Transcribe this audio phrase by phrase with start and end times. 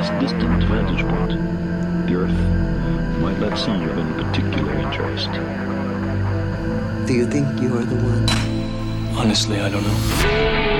[0.00, 1.32] this distant vantage point,
[2.06, 5.30] the Earth might not seem of any particular interest.
[7.06, 9.18] Do you think you are the one?
[9.18, 10.79] Honestly, I don't know.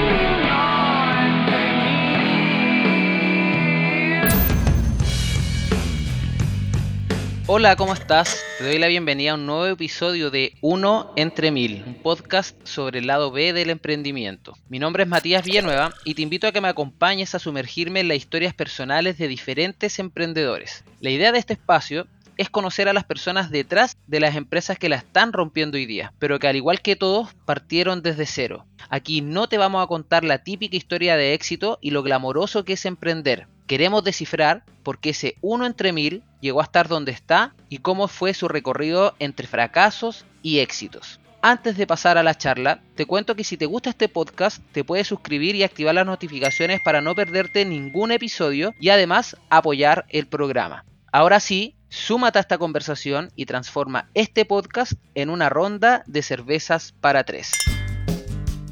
[7.53, 8.45] Hola, ¿cómo estás?
[8.59, 13.01] Te doy la bienvenida a un nuevo episodio de Uno entre Mil, un podcast sobre
[13.01, 14.57] el lado B del emprendimiento.
[14.69, 18.07] Mi nombre es Matías Villanueva y te invito a que me acompañes a sumergirme en
[18.07, 20.85] las historias personales de diferentes emprendedores.
[21.01, 22.07] La idea de este espacio
[22.41, 26.15] es conocer a las personas detrás de las empresas que la están rompiendo hoy día,
[26.19, 28.65] pero que al igual que todos partieron desde cero.
[28.89, 32.73] Aquí no te vamos a contar la típica historia de éxito y lo glamoroso que
[32.73, 33.47] es emprender.
[33.67, 38.09] Queremos descifrar por qué ese uno entre mil llegó a estar donde está y cómo
[38.09, 41.21] fue su recorrido entre fracasos y éxitos.
[41.43, 44.83] Antes de pasar a la charla, te cuento que si te gusta este podcast, te
[44.83, 50.27] puedes suscribir y activar las notificaciones para no perderte ningún episodio y además apoyar el
[50.27, 50.87] programa.
[51.13, 56.95] Ahora sí, súmate a esta conversación y transforma este podcast en una ronda de cervezas
[57.01, 57.53] para tres.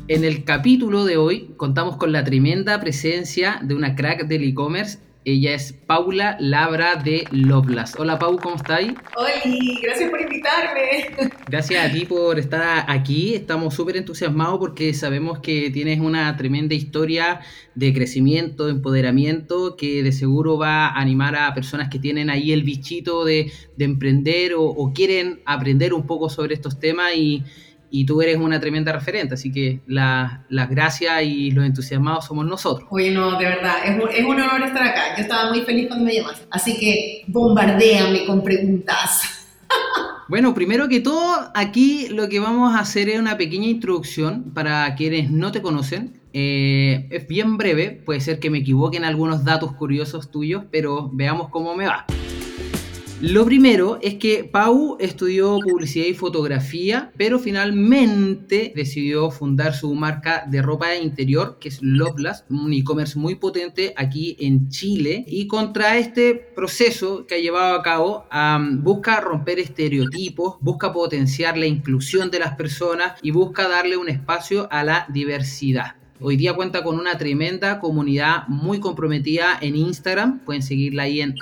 [0.07, 5.01] En el capítulo de hoy contamos con la tremenda presencia de una crack del e-commerce.
[5.29, 8.01] Ella es Paula Labra de Lovelace.
[8.01, 8.81] Hola Pau, ¿cómo estás?
[9.15, 9.29] Hola,
[9.83, 11.31] gracias por invitarme.
[11.51, 13.35] Gracias a ti por estar aquí.
[13.35, 17.41] Estamos súper entusiasmados porque sabemos que tienes una tremenda historia
[17.75, 22.53] de crecimiento, de empoderamiento, que de seguro va a animar a personas que tienen ahí
[22.53, 27.45] el bichito de, de emprender o, o quieren aprender un poco sobre estos temas y
[27.91, 32.47] y tú eres una tremenda referente, así que la, las gracias y los entusiasmados somos
[32.47, 32.89] nosotros.
[32.91, 35.17] Oye, no, de verdad, es un, es un honor estar acá.
[35.17, 39.47] Yo estaba muy feliz cuando me llamaste, así que bombardéame con preguntas.
[40.29, 44.95] Bueno, primero que todo, aquí lo que vamos a hacer es una pequeña introducción para
[44.95, 46.21] quienes no te conocen.
[46.35, 51.09] Eh, es bien breve, puede ser que me equivoque en algunos datos curiosos tuyos, pero
[51.15, 52.05] veamos cómo me va.
[53.21, 60.45] Lo primero es que Pau estudió publicidad y fotografía, pero finalmente decidió fundar su marca
[60.49, 65.25] de ropa interior, que es Loveless, un e-commerce muy potente aquí en Chile.
[65.27, 68.25] Y contra este proceso que ha llevado a cabo,
[68.85, 74.69] busca romper estereotipos, busca potenciar la inclusión de las personas y busca darle un espacio
[74.71, 75.98] a la diversidad.
[76.21, 80.41] Hoy día cuenta con una tremenda comunidad muy comprometida en Instagram.
[80.41, 81.37] Pueden seguirla ahí en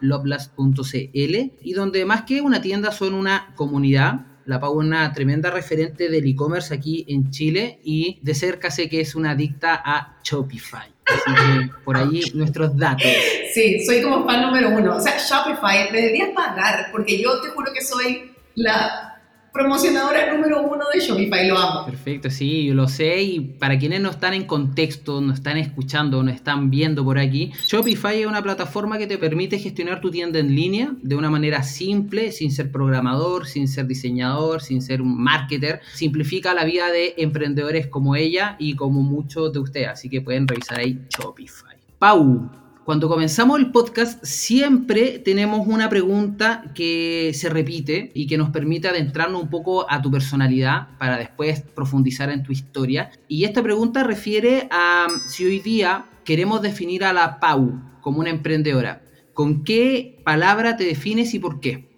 [0.00, 4.26] lovelas.cl y donde más que una tienda son una comunidad.
[4.44, 8.88] La Pau es una tremenda referente del e-commerce aquí en Chile y de cerca sé
[8.88, 10.92] que es una adicta a Shopify.
[11.04, 13.06] Así que por ahí nuestros datos.
[13.52, 14.96] Sí, soy como fan número uno.
[14.96, 19.11] O sea, Shopify me deberías pagar porque yo te juro que soy la
[19.52, 21.86] promocionadora número uno de Shopify, lo amo.
[21.86, 23.22] Perfecto, sí, yo lo sé.
[23.22, 27.52] Y para quienes no están en contexto, no están escuchando, no están viendo por aquí,
[27.66, 31.62] Shopify es una plataforma que te permite gestionar tu tienda en línea de una manera
[31.62, 35.80] simple, sin ser programador, sin ser diseñador, sin ser un marketer.
[35.94, 39.88] Simplifica la vida de emprendedores como ella y como muchos de ustedes.
[39.88, 41.76] Así que pueden revisar ahí Shopify.
[41.98, 42.50] Pau,
[42.84, 48.88] cuando comenzamos el podcast siempre tenemos una pregunta que se repite y que nos permite
[48.88, 53.12] adentrarnos un poco a tu personalidad para después profundizar en tu historia.
[53.28, 58.30] Y esta pregunta refiere a si hoy día queremos definir a la Pau como una
[58.30, 59.02] emprendedora.
[59.32, 61.88] ¿Con qué palabra te defines y por qué?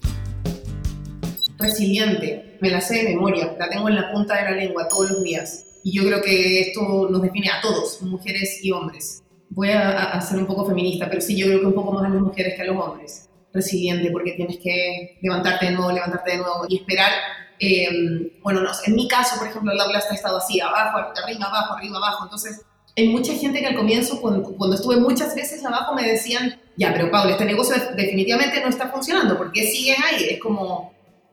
[1.58, 5.12] Resiliente, me la sé de memoria, la tengo en la punta de la lengua todos
[5.12, 5.64] los días.
[5.82, 9.23] Y yo creo que esto nos define a todos, mujeres y hombres
[9.54, 12.04] voy a, a, ser un poco feminista, pero sí yo creo que un poco más
[12.04, 13.28] a las mujeres que a los hombres.
[13.52, 17.12] Resiliente, porque tienes que levantarte de nuevo, levantarte de nuevo y esperar.
[17.60, 21.46] Eh, bueno, no, en mi caso, por ejemplo, la blasta ha estado así, abajo, arriba,
[21.46, 22.24] abajo, arriba, abajo.
[22.24, 22.62] Entonces,
[22.96, 26.92] hay mucha gente que al comienzo, cuando, cuando estuve muchas veces abajo, me decían, ya,
[26.92, 30.26] pero Pablo, este negocio definitivamente no está funcionando, ¿por qué sigues ahí?
[30.30, 30.92] Es como,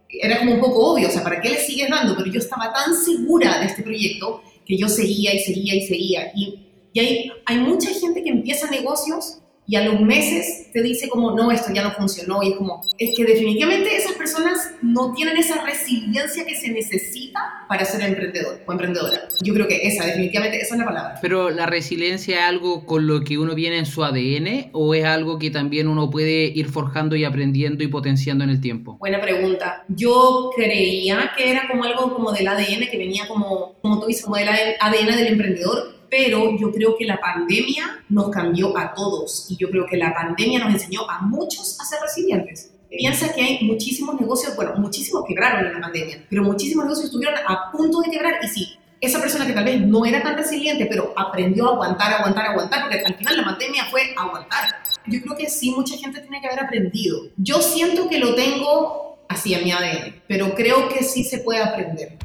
[0.10, 2.16] era como un poco obvio, o sea, ¿para qué le sigues dando?
[2.16, 6.32] Pero yo estaba tan segura de este proyecto que yo seguía y seguía y seguía.
[6.36, 11.08] Y y hay, hay mucha gente que empieza negocios y a los meses te dice
[11.08, 12.44] como, no, esto ya no funcionó.
[12.44, 17.40] Y es como, es que definitivamente esas personas no tienen esa resiliencia que se necesita
[17.70, 19.30] para ser emprendedor o emprendedora.
[19.42, 21.20] Yo creo que esa, definitivamente, esa es la palabra.
[21.22, 25.06] Pero la resiliencia es algo con lo que uno viene en su ADN o es
[25.06, 28.98] algo que también uno puede ir forjando y aprendiendo y potenciando en el tiempo?
[28.98, 29.86] Buena pregunta.
[29.88, 34.24] Yo creía que era como algo como del ADN que venía como, como tú dices,
[34.24, 39.48] como del ADN del emprendedor pero yo creo que la pandemia nos cambió a todos
[39.50, 42.70] y yo creo que la pandemia nos enseñó a muchos a ser resilientes.
[42.90, 47.36] Piensa que hay muchísimos negocios, bueno, muchísimos quebraron en la pandemia, pero muchísimos negocios estuvieron
[47.48, 50.86] a punto de quebrar y sí, esa persona que tal vez no era tan resiliente,
[50.86, 54.84] pero aprendió a aguantar, aguantar, aguantar, porque al final la pandemia fue aguantar.
[55.08, 57.22] Yo creo que sí, mucha gente tiene que haber aprendido.
[57.38, 61.62] Yo siento que lo tengo así en mi ADN, pero creo que sí se puede
[61.62, 62.18] aprender.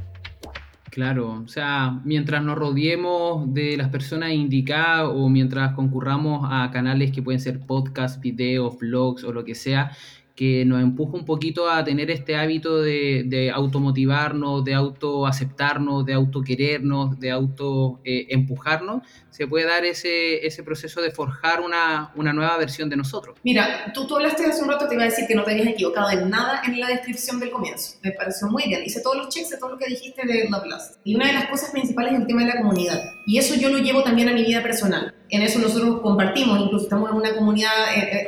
[0.97, 7.13] Claro, o sea, mientras nos rodeemos de las personas indicadas o mientras concurramos a canales
[7.13, 9.91] que pueden ser podcasts, videos, vlogs o lo que sea,
[10.37, 16.13] que nos empuja un poquito a tener este hábito de, de automotivarnos, de autoaceptarnos, de
[16.13, 22.33] autoquerernos, de auto eh, empujarnos, se puede dar ese, ese proceso de forjar una, una
[22.33, 23.39] nueva versión de nosotros.
[23.45, 25.69] Mira, tú, tú hablaste hace un rato, te iba a decir que no te habías
[25.69, 27.99] equivocado en nada en la descripción del comienzo.
[28.03, 28.83] Me pareció muy bien.
[28.85, 30.97] Hice todos los checks de todo lo que dijiste de Love.
[31.05, 32.99] Y una de las cosas principales es el tema de la comunidad.
[33.27, 35.15] Y eso yo lo llevo también a mi vida personal.
[35.29, 37.73] En eso nosotros compartimos, incluso estamos en una comunidad,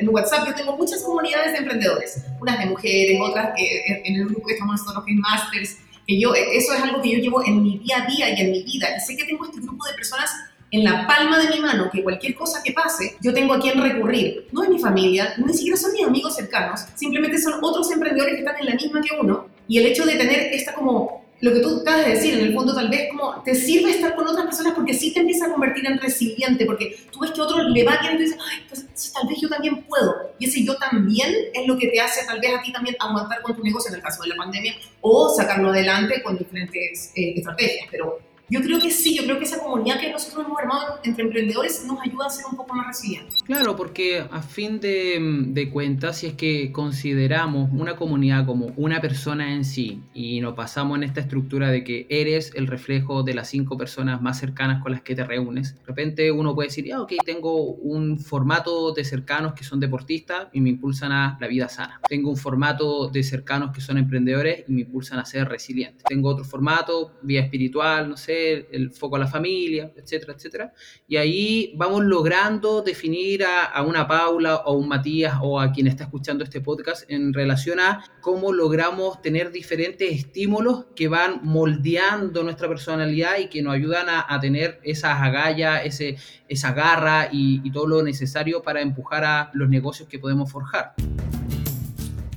[0.00, 1.97] en WhatsApp yo tengo muchas comunidades de emprendedores,
[2.40, 6.20] unas de mujeres, otras eh, en el grupo que estamos nosotros que es Masters, que
[6.20, 8.62] yo, eso es algo que yo llevo en mi día a día y en mi
[8.62, 8.88] vida.
[8.96, 10.30] Y sé que tengo este grupo de personas
[10.70, 13.80] en la palma de mi mano que cualquier cosa que pase, yo tengo a quien
[13.80, 14.46] recurrir.
[14.52, 18.40] No es mi familia, ni siquiera son mis amigos cercanos, simplemente son otros emprendedores que
[18.40, 19.46] están en la misma que uno.
[19.66, 22.54] Y el hecho de tener esta como lo que tú acabas de decir, en el
[22.54, 25.50] fondo tal vez como te sirve estar con otras personas porque sí te empieza a
[25.50, 29.12] convertir en resiliente, porque tú ves que otro le va bien y tú ay, pues
[29.12, 30.32] tal vez yo también puedo.
[30.38, 33.40] Y ese yo también es lo que te hace tal vez a ti también aguantar
[33.42, 37.34] con tu negocio en el caso de la pandemia o sacarlo adelante con diferentes eh,
[37.36, 37.86] estrategias.
[37.90, 38.18] Pero
[38.50, 41.84] yo creo que sí, yo creo que esa comunidad que nosotros hemos armado entre emprendedores
[41.84, 43.42] nos ayuda a ser un poco más resilientes.
[43.44, 45.18] Claro, porque a fin de,
[45.48, 50.54] de cuentas, si es que consideramos una comunidad como una persona en sí y nos
[50.54, 54.82] pasamos en esta estructura de que eres el reflejo de las cinco personas más cercanas
[54.82, 58.92] con las que te reúnes, de repente uno puede decir, ah, ok, tengo un formato
[58.92, 62.00] de cercanos que son deportistas y me impulsan a la vida sana.
[62.08, 66.04] Tengo un formato de cercanos que son emprendedores y me impulsan a ser resiliente.
[66.08, 68.37] Tengo otro formato, vía espiritual, no sé
[68.70, 70.72] el foco a la familia, etcétera, etcétera.
[71.06, 76.04] Y ahí vamos logrando definir a, una Paula o un Matías o a quien está
[76.04, 82.68] escuchando este podcast en relación a cómo logramos tener diferentes estímulos que van moldeando nuestra
[82.68, 86.16] personalidad y que nos ayudan a, tener esa agallas, ese,
[86.48, 90.94] esa garra y todo lo necesario para empujar a los negocios que podemos forjar.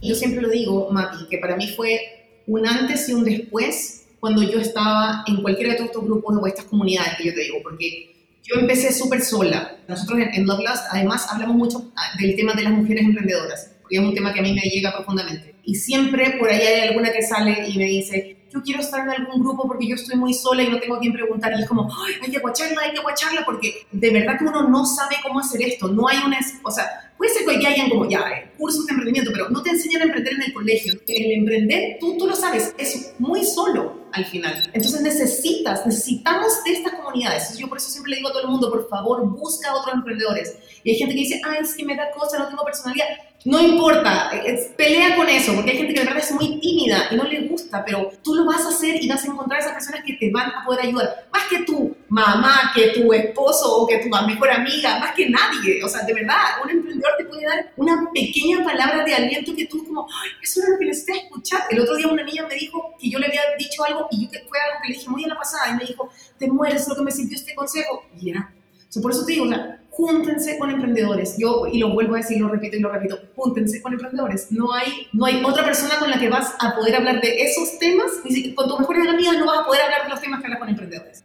[0.02, 2.00] Yo siempre lo digo, Mati, que para mí fue
[2.48, 6.48] un antes y un después cuando yo estaba en cualquiera de todos estos grupos o
[6.48, 8.12] estas comunidades que yo te digo, porque
[8.44, 9.78] yo empecé súper sola.
[9.88, 10.48] Nosotros en, en
[10.92, 14.40] además, hablamos mucho ah, del tema de las mujeres emprendedoras, porque es un tema que
[14.40, 15.56] a mí me llega profundamente.
[15.64, 19.10] Y siempre por ahí hay alguna que sale y me dice, yo quiero estar en
[19.10, 21.54] algún grupo porque yo estoy muy sola y no tengo a quien preguntar.
[21.58, 24.70] Y es como, Ay, hay que guacharla, hay que guacharla, porque de verdad que uno
[24.70, 25.88] no sabe cómo hacer esto.
[25.88, 28.92] No hay una, o sea, puede ser que hoy hayan como ya eh, cursos de
[28.92, 30.94] emprendimiento, pero no te enseñan a emprender en el colegio.
[31.08, 34.70] El emprender, tú, tú lo sabes, es muy solo al final.
[34.74, 37.58] Entonces necesitas, necesitamos de estas comunidades.
[37.58, 39.96] Yo por eso siempre le digo a todo el mundo, por favor, busca a otros
[39.96, 40.56] emprendedores.
[40.84, 43.08] Y hay gente que dice, ay, es que me da cosa, no tengo personalidad.
[43.44, 44.30] No importa,
[44.78, 47.48] pelea con eso, porque hay gente que de verdad es muy tímida y no le
[47.48, 50.14] gusta, pero tú lo vas a hacer y vas a encontrar a esas personas que
[50.14, 51.28] te van a poder ayudar.
[51.34, 55.84] Más que tu mamá, que tu esposo o que tu mejor amiga, más que nadie.
[55.84, 59.66] O sea, de verdad, un emprendedor te puede dar una pequeña palabra de aliento que
[59.66, 61.62] tú como, ay, eso es lo que necesitas escuchar.
[61.72, 64.32] El otro día una niña me dijo que yo le había dicho algo y yo
[64.32, 66.88] que fue algo que le dije muy en la pasada y me dijo, te mueres
[66.88, 68.04] lo que me sintió este consejo.
[68.22, 68.54] Y era,
[69.02, 71.36] por eso te digo, o sea, júntense con emprendedores.
[71.38, 74.52] Yo, y lo vuelvo a decir, lo repito y lo repito, júntense con emprendedores.
[74.52, 77.78] No hay, no hay otra persona con la que vas a poder hablar de esos
[77.78, 80.42] temas, ni siquiera con tus mejores amigas no vas a poder hablar de los temas
[80.42, 81.24] que hablas con emprendedores.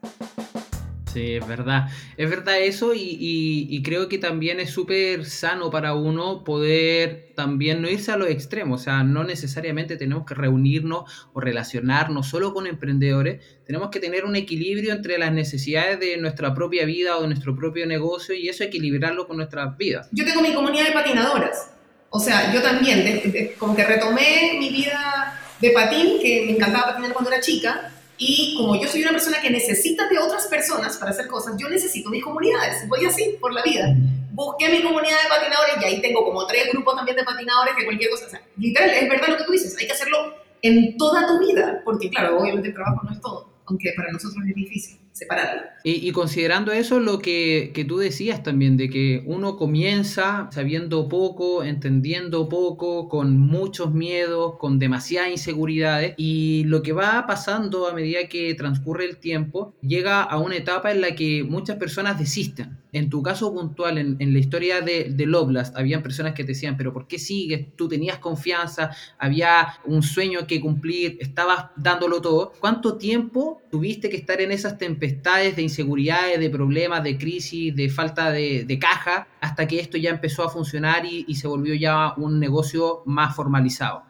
[1.16, 1.88] Es verdad.
[2.16, 7.88] Es verdad eso y, creo que también es súper sano para uno poder también no
[7.88, 8.80] irse a los extremos.
[8.80, 13.42] O sea, no necesariamente tenemos que reunirnos o relacionarnos solo con emprendedores.
[13.64, 17.56] Tenemos que tener un equilibrio entre las necesidades de nuestra propia vida o de nuestro
[17.56, 20.08] propio negocio y eso equilibrarlo con nuestras vidas.
[20.12, 21.70] Yo tengo mi comunidad de patinadoras.
[22.10, 27.12] O sea, yo también, como que retomé mi vida de patín, que me encantaba patinar
[27.12, 31.10] cuando era chica y como yo soy una persona que necesita de otras personas para
[31.10, 32.88] hacer cosas, yo necesito mis comunidades.
[32.88, 33.94] Voy así por la vida.
[34.32, 37.84] Busqué mi comunidad de patinadores y ahí tengo como tres grupos también de patinadores que
[37.84, 38.26] cualquier cosa.
[38.26, 39.76] O sea, literal, es verdad lo que tú dices.
[39.78, 41.82] Hay que hacerlo en toda tu vida.
[41.84, 43.50] Porque, claro, obviamente el trabajo no es todo.
[43.66, 45.62] Aunque para nosotros es difícil separarlo.
[45.82, 51.62] Y, considerando eso, lo que, que, tú decías también, de que uno comienza sabiendo poco,
[51.62, 58.28] entendiendo poco, con muchos miedos, con demasiadas inseguridades, y lo que va pasando a medida
[58.28, 63.10] que transcurre el tiempo, llega a una etapa en la que muchas personas desisten en
[63.10, 66.92] tu caso puntual, en, la historia de, de Lovelast, habían personas que te decían, pero
[66.92, 67.74] ¿por qué sigues?
[67.76, 72.52] Tú tenías confianza, había un sueño que cumplir, estabas dándolo todo.
[72.60, 77.88] ¿Cuánto tiempo tuviste que estar en esas tempestades de inseguridades, de problemas, de crisis, de
[77.90, 82.40] falta de, caja, hasta que esto ya empezó a funcionar y se volvió ya un
[82.40, 84.04] negocio más formalizado?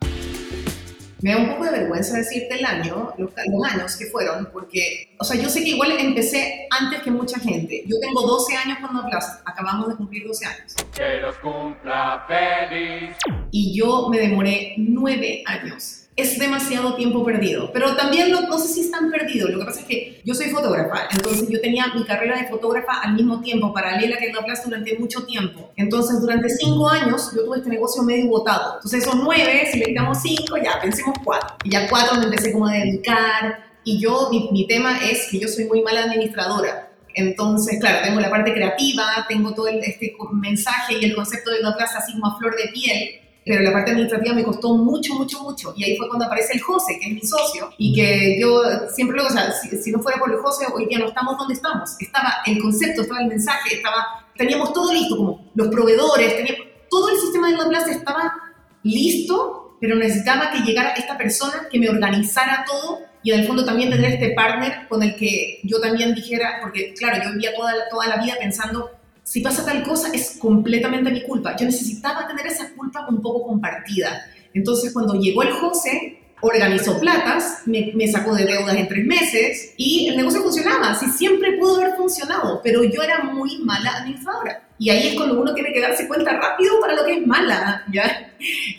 [1.27, 5.25] Me da un poco de vergüenza decirte el año, los, años que fueron, porque, o
[5.25, 7.83] sea, yo sé que igual empecé antes que mucha gente.
[7.85, 9.03] Yo tengo 12 años cuando
[9.45, 10.77] acabamos de cumplir 12 años.
[10.95, 13.17] Que los cumpla feliz.
[13.51, 17.71] Y yo me demoré 9 años es demasiado tiempo perdido.
[17.73, 19.49] Pero también no, no, sé si es tan perdido.
[19.49, 23.01] Lo que pasa es que yo soy fotógrafa, entonces yo tenía mi carrera de fotógrafa
[23.03, 25.73] al mismo tiempo, paralela que Plaza durante mucho tiempo.
[25.77, 28.75] Entonces, durante cinco años yo tuve este negocio medio botado.
[28.77, 31.57] Entonces, esos nueve, si le quitamos cinco, ya pensemos cuatro.
[31.65, 33.65] Y ya cuatro me empecé como a dedicar.
[33.83, 36.91] Y yo, mi, mi tema es que yo soy muy mala administradora.
[37.15, 41.63] Entonces, claro, tengo la parte creativa, tengo todo el, este mensaje y el concepto de
[41.63, 45.15] la plaza así como a flor de piel, pero la parte administrativa me costó mucho,
[45.15, 45.73] mucho, mucho.
[45.77, 48.61] Y ahí fue cuando aparece el José, que es mi socio, y que yo
[48.93, 51.55] siempre lo, o sea, si, no fuera por el José, hoy día no estamos donde
[51.55, 51.95] estamos.
[52.01, 57.09] Estaba el concepto, estaba el mensaje, estaba, teníamos todo listo, como los proveedores, teníamos, todo
[57.09, 58.35] el sistema de la plaza estaba
[58.83, 63.65] listo, pero necesitaba que llegara esta persona que me organizara todo y en el fondo
[63.65, 67.73] también tener este partner con el que yo también dijera, porque claro, yo vivía toda,
[67.91, 68.91] toda la vida pensando,
[69.27, 71.57] si pasa tal cosa es completamente mi culpa.
[71.57, 74.25] Yo necesitaba tener esa culpa un poco compartida.
[74.55, 79.75] Entonces cuando llegó el José, organizó platas, me, me, sacó de deudas en tres meses
[79.77, 80.95] y el negocio funcionaba.
[80.95, 84.67] Sí, siempre pudo haber funcionado, pero yo era muy mala administradora.
[84.79, 87.85] Y ahí es cuando uno tiene que darse cuenta rápido para lo que es mala,
[87.91, 88.35] ¿ya?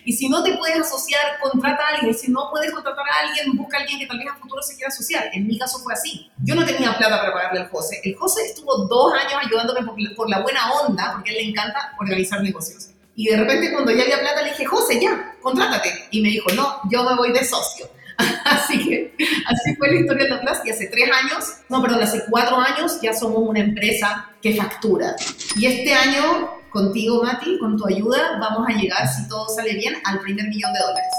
[0.05, 2.13] Y si no te puedes asociar, contrata a alguien.
[2.13, 4.75] Si no puedes contratar a alguien, busca a alguien que tal vez a futuro se
[4.75, 5.29] quiera asociar.
[5.33, 6.29] En mi caso fue así.
[6.43, 7.99] Yo no tenía plata para pagarle al José.
[8.03, 9.81] El José estuvo dos años ayudándome
[10.15, 12.89] por, la buena onda, porque a él le encanta organizar negocios.
[13.19, 15.89] Y de repente cuando ya había plata le dije, José, ya, contrátate.
[16.11, 17.89] Y me dijo, no, yo me voy de socio.
[18.45, 19.15] así que
[19.47, 22.57] así fue la historia de la Plaza y hace tres años, no, perdón, hace cuatro
[22.57, 25.15] años ya somos una empresa que factura.
[25.55, 29.95] Y este año, contigo, Mati, con tu ayuda, vamos a llegar, si todo sale bien,
[30.05, 31.13] al primer millón de dólares.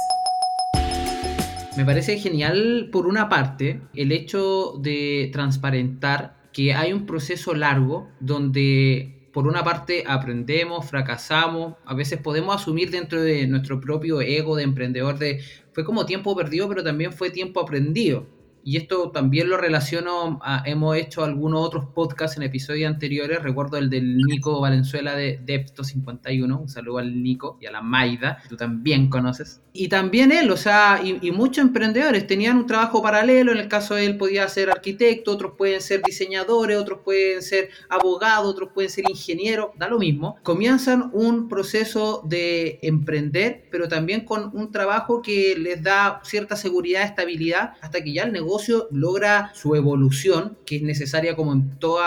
[1.77, 8.09] Me parece genial, por una parte, el hecho de transparentar que hay un proceso largo
[8.21, 14.57] donde por una parte aprendemos, fracasamos, a veces podemos asumir dentro de nuestro propio ego
[14.57, 15.41] de emprendedor de
[15.71, 18.27] fue como tiempo perdido, pero también fue tiempo aprendido
[18.69, 23.89] y esto también lo relaciono, hemos hecho algunos otros podcasts en episodios anteriores, recuerdo el
[23.89, 28.59] del Nico Valenzuela de Depto 51, un saludo al Nico y a la Maida, tú
[28.59, 29.63] también conoces.
[29.73, 33.95] Y también él, o sea, y, muchos emprendedores tenían un trabajo paralelo, en el caso
[33.95, 38.91] de él podía ser arquitecto, otros pueden ser diseñadores, otros pueden ser abogados, otros pueden
[38.91, 40.37] ser ingenieros, da lo mismo.
[40.43, 47.05] Comienzan un proceso de emprender, pero también con un trabajo que les da cierta seguridad,
[47.05, 48.58] estabilidad, hasta que ya el negocio
[48.91, 52.01] logra su evolución, que es necesaria como en todo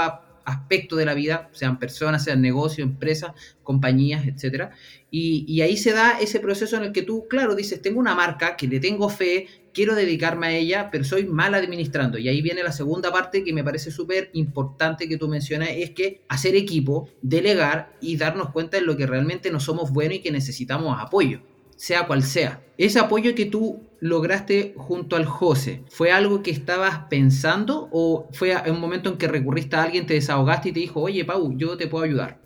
[0.46, 4.70] aspecto de la vida, sean personas, sean negocios, empresas, compañías, etc.
[5.10, 8.56] Y, ahí se da ese proceso en el que tú, claro, dices, tengo una marca
[8.56, 12.18] que le tengo fe, quiero dedicarme a ella, pero soy mal administrando.
[12.18, 15.92] Y ahí viene la segunda parte que me parece súper importante que tú mencionas, es
[15.92, 20.22] que hacer equipo, delegar y darnos cuenta de lo que realmente no somos buenos y
[20.22, 21.42] que necesitamos apoyo
[21.82, 22.62] sea cual sea.
[22.78, 28.56] Ese apoyo que tú lograste junto al José, ¿fue algo que estabas pensando o fue
[28.70, 31.78] un momento en que recurriste a alguien, te desahogaste y te dijo, oye, Pau, yo
[31.78, 32.38] te puedo ayudar?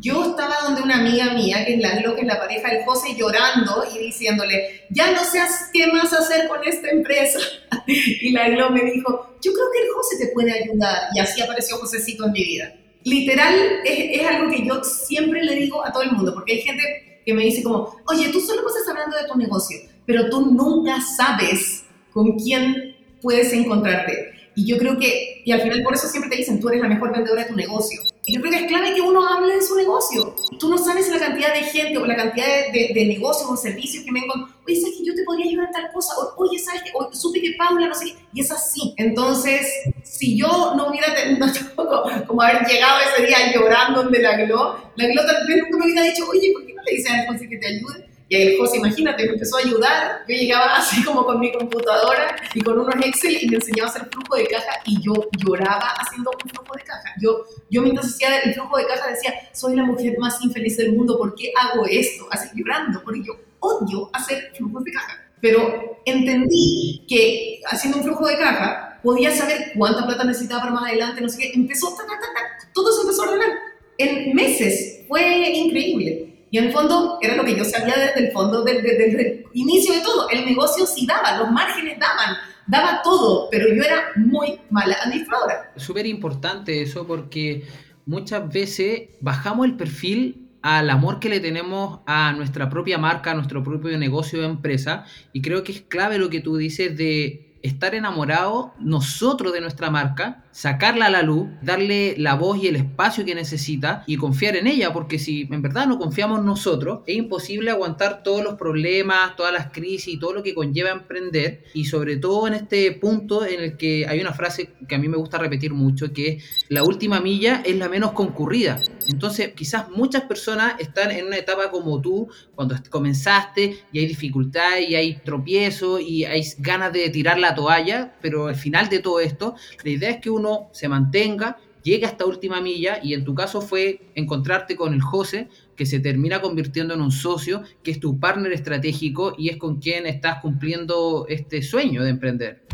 [0.00, 2.84] Yo estaba donde una amiga mía, que es la, lo que es la pareja del
[2.86, 5.40] José, llorando y diciéndole, ya no sé
[5.74, 7.40] qué más hacer con esta empresa.
[7.86, 11.08] y la Glo me dijo, yo creo que el José te puede ayudar.
[11.14, 12.74] Y así apareció Josécito en mi vida.
[13.02, 13.54] Literal,
[13.84, 17.34] es algo que yo siempre le digo a todo el mundo, porque hay gente que
[17.34, 21.84] me dice como, oye, tú solo estás hablando de tu negocio, pero tú nunca sabes
[22.12, 24.32] con quién puedes encontrarte.
[24.56, 26.88] Y yo creo que, y al final por eso siempre te dicen, tú eres la
[26.88, 28.00] mejor vendedora de tu negocio.
[28.26, 30.34] Y yo creo que es clave que uno hable de su negocio.
[30.58, 34.04] Tú no sabes la cantidad de gente o la cantidad de, de, negocios o servicios
[34.04, 36.14] que me con, oye, ¿sabes que yo te podría ayudar en tal cosa?
[36.18, 38.16] O, oye, ¿sabes que o, supe que Paula no sé qué?
[38.32, 38.94] Y es así.
[38.96, 39.66] Entonces,
[40.04, 41.46] si yo no hubiera tenido
[42.26, 45.84] como haber llegado ese día llorando donde la Glo, la Glo tal vez nunca me
[45.84, 48.14] hubiera dicho, oye, ¿por qué no le dices a José que te ayude?
[48.28, 50.24] Y el José, imagínate, me empezó a ayudar.
[50.26, 53.92] Yo llegaba así como con mi computadora y con unos Excel y me enseñaba a
[53.92, 55.12] hacer flujo de caja y yo
[55.44, 57.14] lloraba haciendo un flujo de caja.
[57.20, 60.94] Yo, yo mientras hacía el flujo de caja decía, soy la mujer más infeliz del
[60.94, 62.26] mundo, ¿por qué hago esto?
[62.30, 65.20] Así llorando, porque yo odio hacer flujos de caja.
[65.42, 70.84] Pero entendí que haciendo un flujo de caja podía saber cuánta plata necesitaba para más
[70.84, 71.52] adelante, no sé qué.
[71.54, 73.50] Empezó, ta, ta, ta, todo se empezó a ordenar.
[73.98, 76.33] En meses, fue increíble.
[76.54, 79.44] Y en el fondo, era lo que yo sabía desde el fondo, desde, desde el
[79.54, 80.28] inicio de todo.
[80.30, 82.36] El negocio sí daba, los márgenes daban,
[82.68, 85.72] daba todo, pero yo era muy mala administradora.
[85.74, 87.66] Súper importante eso porque
[88.06, 93.34] muchas veces bajamos el perfil al amor que le tenemos a nuestra propia marca, a
[93.34, 95.06] nuestro propio negocio de empresa.
[95.32, 99.90] Y creo que es clave lo que tú dices de estar enamorado nosotros de nuestra
[99.90, 104.54] marca, sacarla a la luz, darle la voz y el espacio que necesita y confiar
[104.54, 109.34] en ella, porque si en verdad no confiamos nosotros, es imposible aguantar todos los problemas,
[109.34, 111.64] todas las crisis y todo lo que conlleva emprender.
[111.74, 115.08] Y sobre todo en este punto en el que hay una frase que a mí
[115.08, 118.80] me gusta repetir mucho, que es la última milla es la menos concurrida.
[119.08, 124.88] Entonces quizás muchas personas están en una etapa como tú, cuando comenzaste y hay dificultades
[124.88, 129.18] y hay tropiezos y hay ganas de tirar la toalla, pero al final de todo
[129.18, 133.24] esto, la idea es que uno se mantenga, llegue a esta última milla y en
[133.24, 137.90] tu caso fue encontrarte con el José, que se termina convirtiendo en un socio, que
[137.90, 142.64] es tu partner estratégico y es con quien estás cumpliendo este sueño de emprender.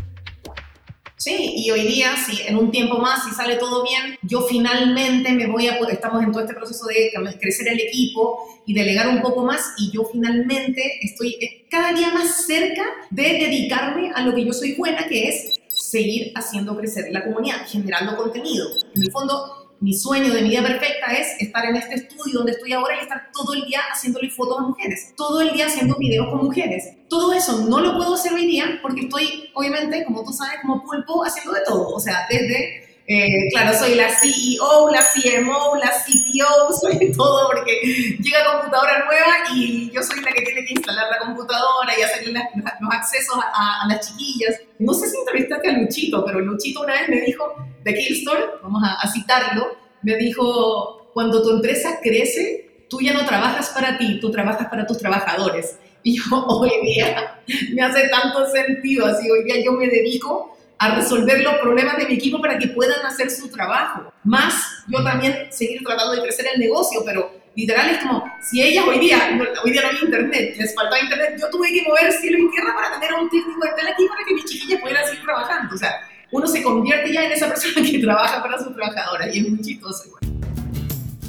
[1.17, 5.31] Sí, y hoy día, si en un tiempo más, si sale todo bien, yo finalmente
[5.33, 9.21] me voy a, estamos en todo este proceso de crecer el equipo y delegar un
[9.21, 11.37] poco más, y yo finalmente estoy
[11.69, 15.60] cada día más cerca de dedicarme a lo que yo soy buena, que es
[15.91, 18.67] seguir haciendo crecer la comunidad, generando contenido.
[18.95, 22.71] En el fondo, mi sueño de vida perfecta es estar en este estudio donde estoy
[22.71, 26.29] ahora y estar todo el día haciéndole fotos a mujeres, todo el día haciendo videos
[26.29, 26.93] con mujeres.
[27.09, 30.83] Todo eso no lo puedo hacer hoy día porque estoy, obviamente, como tú sabes, como
[30.83, 31.89] pulpo haciendo de todo.
[31.89, 37.81] O sea, desde eh, claro, soy la CEO, la CMO, la CTO, soy todo porque
[38.19, 42.25] llega computadora nueva y yo soy la que tiene que instalar la computadora y hacer
[42.29, 44.61] los accesos a, las chiquillas.
[44.79, 47.53] No sé si entrevistaste a Luchito, pero Luchito una vez me dijo,
[47.83, 53.25] de Killstore, vamos a, a citarlo, me dijo, cuando tu empresa crece, tú ya no
[53.25, 55.77] trabajas para ti, tú trabajas para tus trabajadores.
[56.01, 57.41] Y yo hoy día
[57.73, 62.07] me hace tanto sentido, así hoy día yo me dedico a resolver los problemas de
[62.07, 64.11] mi equipo para que puedan hacer su trabajo.
[64.23, 68.85] Más yo también seguir tratando de crecer el negocio, pero literal es como, si ellas
[68.87, 72.39] hoy día, hoy día no hay internet, les falta internet, yo tuve que mover cielo
[72.39, 75.23] y tierra para tener un técnico de tele aquí para que mis chiquillas pudieran seguir
[75.23, 75.75] trabajando.
[75.75, 79.37] O sea, uno se convierte ya en esa persona que trabaja para su trabajadora y
[79.37, 80.17] es muy chistoso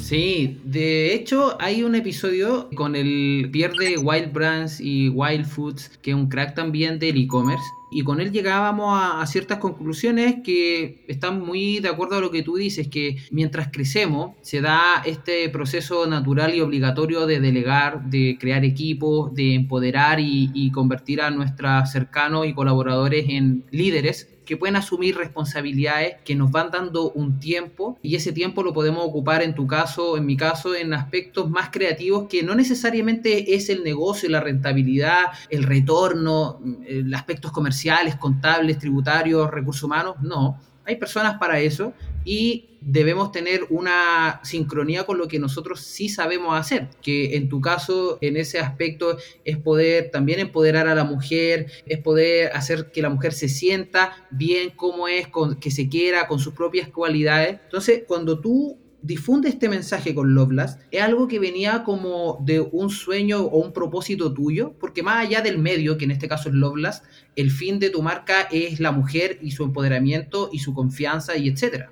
[0.01, 5.89] Sí, de hecho hay un episodio con el Pierre de Wild Brands y Wild Foods,
[6.01, 7.63] que es un crack también del e-commerce,
[7.93, 12.43] y con él llegábamos a, ciertas conclusiones que están muy de acuerdo a lo que
[12.43, 18.37] tú dices, que mientras crecemos se da este proceso natural y obligatorio de delegar, de
[18.39, 24.57] crear equipos, de empoderar y, y convertir a nuestros cercanos y colaboradores en líderes que
[24.57, 29.41] pueden asumir responsabilidades que nos van dando un tiempo y ese tiempo lo podemos ocupar
[29.41, 33.83] en tu caso, en mi caso, en aspectos más creativos que no necesariamente es el
[33.83, 40.59] negocio, la rentabilidad, el retorno, mm, aspectos comerciales, contables, tributarios, recursos humanos, no.
[40.85, 41.93] Hay personas para eso
[42.25, 47.61] y debemos tener una sincronía con lo que nosotros sí sabemos hacer, que en tu
[47.61, 53.01] caso, en ese aspecto, es poder también empoderar a la mujer, es poder hacer que
[53.01, 57.59] la mujer se sienta bien como es, con, que se quiera, con sus propias cualidades.
[57.63, 62.89] Entonces, cuando tú difunde este mensaje con Lovelace es algo que venía como de un
[62.89, 66.55] sueño o un propósito tuyo, porque más allá del medio, que en este caso es
[66.55, 67.03] Lovelace,
[67.35, 71.49] el fin de tu marca es la mujer y su empoderamiento y su confianza y
[71.49, 71.89] etcétera.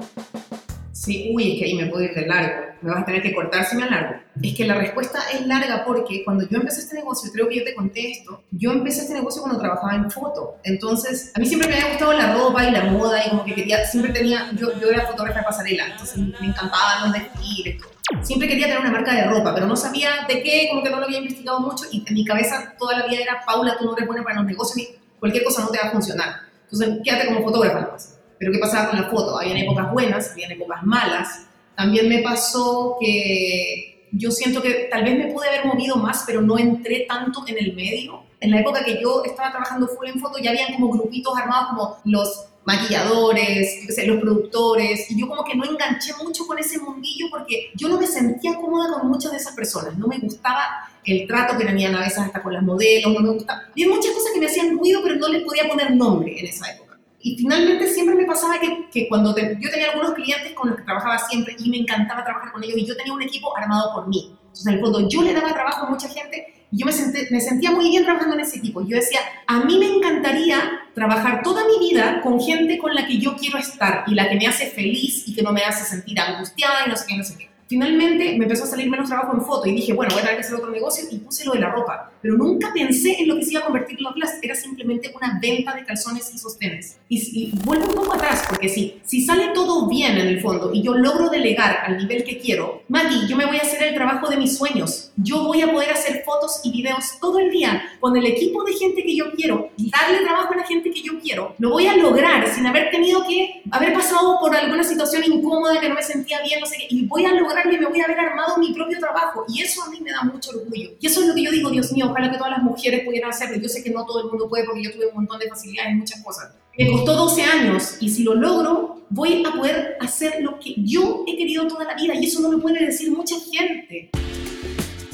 [0.91, 2.71] Sí, uy, es que ahí me puedo ir de largo.
[2.82, 4.15] Me vas a tener que cortar si me largo.
[4.41, 7.63] Es que la respuesta es larga porque cuando yo empecé este negocio, creo que yo
[7.63, 10.58] te conté esto, yo empecé este negocio cuando trabajaba en foto.
[10.63, 13.54] Entonces, a mí siempre me había gustado la ropa y la moda y como que
[13.54, 17.82] quería, siempre tenía, yo, yo era fotógrafa pasarela, entonces me encantaban los desfiles.
[18.21, 20.99] Siempre quería tener una marca de ropa, pero no sabía de qué, como que no
[20.99, 23.95] lo había investigado mucho y en mi cabeza toda la vida era, Paula, tú no
[23.95, 26.36] eres buena para los negocios y cualquier cosa no te va a funcionar.
[26.63, 28.20] Entonces, quédate como fotógrafa nada más.
[28.41, 29.39] Pero ¿qué pasaba con la foto?
[29.39, 31.45] Habían épocas buenas, habían épocas malas.
[31.75, 36.41] También me pasó que yo siento que tal vez me pude haber movido más, pero
[36.41, 38.23] no entré tanto en el medio.
[38.39, 41.67] En la época que yo estaba trabajando full en foto, ya habían como grupitos armados
[41.69, 47.27] como los maquilladores, los productores, y yo como que no enganché mucho con ese mundillo
[47.30, 50.63] porque yo no me sentía cómoda con muchas de esas personas, no me gustaba
[51.04, 53.62] el trato que tenían a veces hasta con las modelos, no me gustaba.
[53.71, 56.71] Había muchas cosas que me hacían ruido, pero no les podía poner nombre en esa
[56.71, 56.81] época.
[57.23, 60.84] Y finalmente siempre me pasaba que, que cuando yo tenía algunos clientes con los que
[60.84, 64.07] trabajaba siempre y me encantaba trabajar con ellos y yo tenía un equipo armado por
[64.07, 64.36] mí.
[64.41, 67.27] Entonces, en el fondo, yo le daba trabajo a mucha gente Y yo me, senté-
[67.31, 68.81] me sentía muy bien trabajando en ese equipo.
[68.81, 70.57] Yo decía, a mí me encantaría
[70.95, 74.36] trabajar toda mi vida con gente con la que yo quiero estar y la que
[74.38, 77.23] me hace feliz y que no me hace sentir angustiada y no sé qué, no
[77.25, 77.51] sé qué.
[77.71, 80.41] Finalmente me empezó a salir menos trabajo en foto y dije, bueno, voy a tener
[80.41, 82.12] que hacer otro negocio y puse lo de la ropa.
[82.21, 84.29] Pero nunca pensé en lo que se iba a convertir en Plus.
[84.41, 86.97] Era simplemente una venta de calzones y sostenes.
[87.07, 90.71] Y, y vuelvo un poco atrás, porque si, si sale todo bien en el fondo
[90.73, 93.95] y yo logro delegar al nivel que quiero, Mati, yo me voy a hacer el
[93.95, 95.13] trabajo de mis sueños.
[95.15, 98.73] Yo voy a poder hacer fotos y videos todo el día con el equipo de
[98.73, 101.55] gente que yo quiero y darle trabajo a la gente que yo quiero.
[101.57, 105.88] Lo voy a lograr sin haber tenido que haber pasado por alguna situación incómoda que
[105.88, 106.88] no me sentía bien, no sé qué.
[106.89, 109.45] Y voy a lograrlo y me voy a haber armado mi propio trabajo.
[109.47, 110.91] Y eso a mí me da mucho orgullo.
[111.00, 113.30] Y eso es lo que yo digo, Dios mío, ojalá que todas las mujeres pudieran
[113.30, 113.58] hacerlo.
[113.58, 115.91] Yo sé que no todo el mundo puede porque yo tuve un montón de facilidades
[115.91, 116.52] en muchas cosas.
[116.78, 121.26] Me costó 12 años y si lo logro, voy a poder hacer lo que yo
[121.28, 122.15] he querido toda la vida.
[122.15, 124.10] Y eso no lo puede decir mucha gente.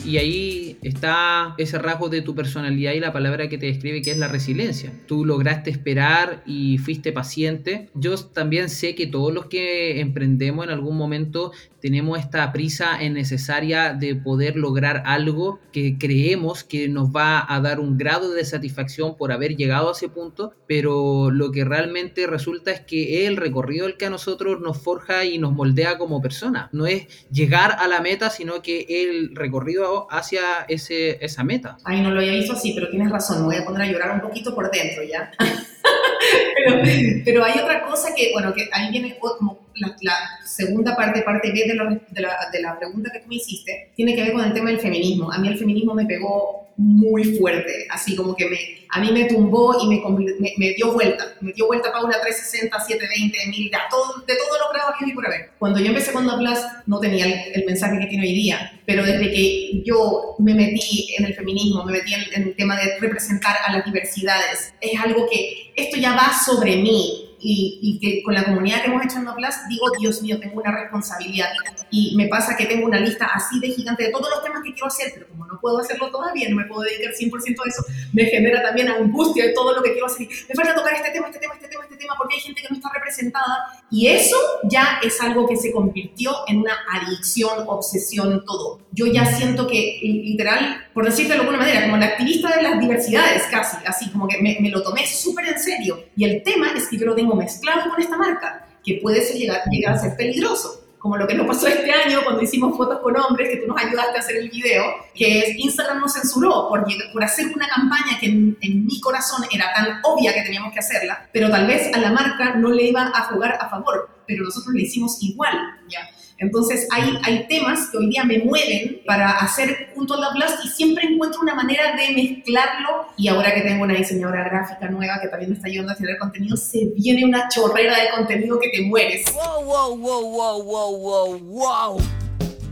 [0.07, 4.11] Y ahí está ese rasgo de tu personalidad y la palabra que te describe que
[4.11, 4.93] es la resiliencia.
[5.05, 7.89] Tú lograste esperar y fuiste paciente.
[7.93, 13.93] Yo también sé que todos los que emprendemos en algún momento tenemos esta prisa necesaria
[13.93, 19.15] de poder lograr algo que creemos que nos va a dar un grado de satisfacción
[19.15, 23.85] por haber llegado a ese punto, pero lo que realmente resulta es que el recorrido
[23.85, 26.69] el que a nosotros nos forja y nos moldea como persona.
[26.71, 31.77] No es llegar a la meta, sino que el recorrido hacia ese, esa meta.
[31.83, 34.12] Ay, no lo había visto así, pero tienes razón, me voy a poner a llorar
[34.12, 35.31] un poquito por dentro ya.
[37.25, 41.51] pero, hay otra cosa que, bueno, que ahí viene como la, la segunda parte, parte
[41.51, 44.33] B de la, de, la, de la pregunta que tú me hiciste, tiene que ver
[44.33, 45.31] con el tema del feminismo.
[45.31, 48.59] A mí el feminismo me pegó muy fuerte, así como que me,
[48.89, 50.01] a mí me tumbó y me,
[50.39, 54.35] me, me dio vuelta, me dio vuelta para una 360, 720, 1000, de todo, de
[54.35, 55.51] todo lo que y por haber.
[55.59, 59.03] Cuando yo empecé con Plus no tenía el, el, mensaje que tiene hoy día, pero
[59.03, 62.99] desde que yo me metí en el feminismo, me metí en, en el tema de
[62.99, 68.23] representar a las diversidades, es algo que esto ya va sobre mí, y, y, que
[68.23, 71.50] con la comunidad que hemos hecho en Plus digo, Dios mío, tengo una responsabilidad.
[71.89, 74.73] Y me pasa que tengo una lista así de gigante de todos los temas que
[74.73, 77.86] quiero hacer, pero como no puedo hacerlo todavía, no me puedo dedicar 100% a eso,
[78.13, 80.28] me genera también angustia de todo lo que quiero hacer.
[80.50, 82.67] Me falta tocar este tema, este tema, este tema, este tema, porque hay gente que
[82.69, 83.84] no está representada.
[83.89, 84.38] Y eso
[84.69, 88.82] ya es algo que se convirtió en una adicción, obsesión, todo.
[88.91, 92.80] Yo ya siento que, literal, por decirte de alguna manera, como la activista de las
[92.80, 96.04] diversidades, casi, así como que me, me lo tomé súper en serio.
[96.15, 99.37] Y el tema es que yo lo tengo mezclado con esta marca, que puede ser,
[99.37, 100.83] llegar, llegar a ser peligroso.
[100.97, 103.81] Como lo que nos pasó este año cuando hicimos fotos con hombres, que tú nos
[103.81, 108.19] ayudaste a hacer el video, que es Instagram nos censuró por, por hacer una campaña
[108.19, 111.93] que en, en, mi corazón era tan obvia que teníamos que hacerla, pero tal vez
[111.93, 115.55] a la marca no le iba a jugar a favor, pero nosotros le hicimos igual,
[115.87, 116.09] ¿ya?
[116.39, 120.63] Entonces hay, hay temas que hoy día me mueven para hacer junto a la Blast
[120.65, 123.08] y siempre encuentro una manera de mezclarlo.
[123.17, 126.19] Y ahora que tengo una diseñadora gráfica nueva que también me está ayudando a generar
[126.19, 129.26] contenido, se viene una chorrera de contenido que te mueres.
[129.34, 132.02] Wow, wow, wow, wow, wow, wow, wow.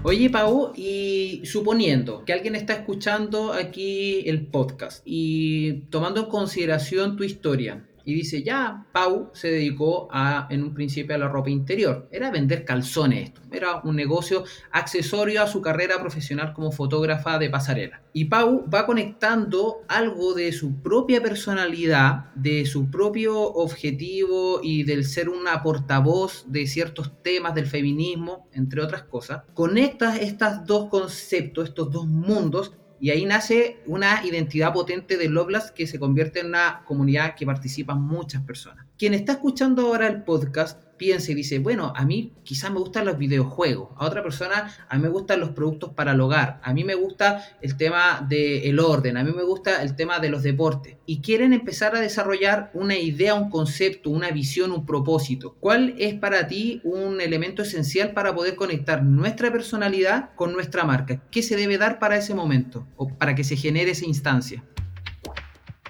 [0.04, 7.18] Oye, Pau, y suponiendo que alguien está escuchando aquí el podcast y tomando en consideración
[7.18, 11.50] tu historia, y dice, ya, Pau se dedicó a, en un principio a la ropa
[11.50, 12.08] interior.
[12.12, 13.42] Era vender calzones esto.
[13.52, 18.04] Era un negocio accesorio a su carrera profesional como fotógrafa de pasarela.
[18.14, 25.04] Y Pau va conectando algo de su propia personalidad, de su propio objetivo y del
[25.06, 29.42] ser una portavoz de ciertos temas del feminismo, entre otras cosas.
[29.54, 35.72] Conectas estos dos conceptos, estos dos mundos y ahí nace una identidad potente de Loblas
[35.72, 38.85] que se convierte en una comunidad que participan muchas personas.
[38.98, 43.06] Quien está escuchando ahora el podcast piensa y dice, bueno, a mí quizás me gustan
[43.06, 46.74] los videojuegos, a otra persona a mí me gustan los productos para el hogar, a
[46.74, 50.44] mí me gusta el tema del orden, a mí me gusta el tema de los
[50.44, 55.58] deportes y quieren empezar a desarrollar una idea, un concepto, una visión, un propósito.
[55.60, 61.22] ¿Cuál es para ti un elemento esencial para poder conectar nuestra personalidad con nuestra marca?
[61.32, 64.64] ¿Qué se debe dar para ese momento o para que se genere esa instancia?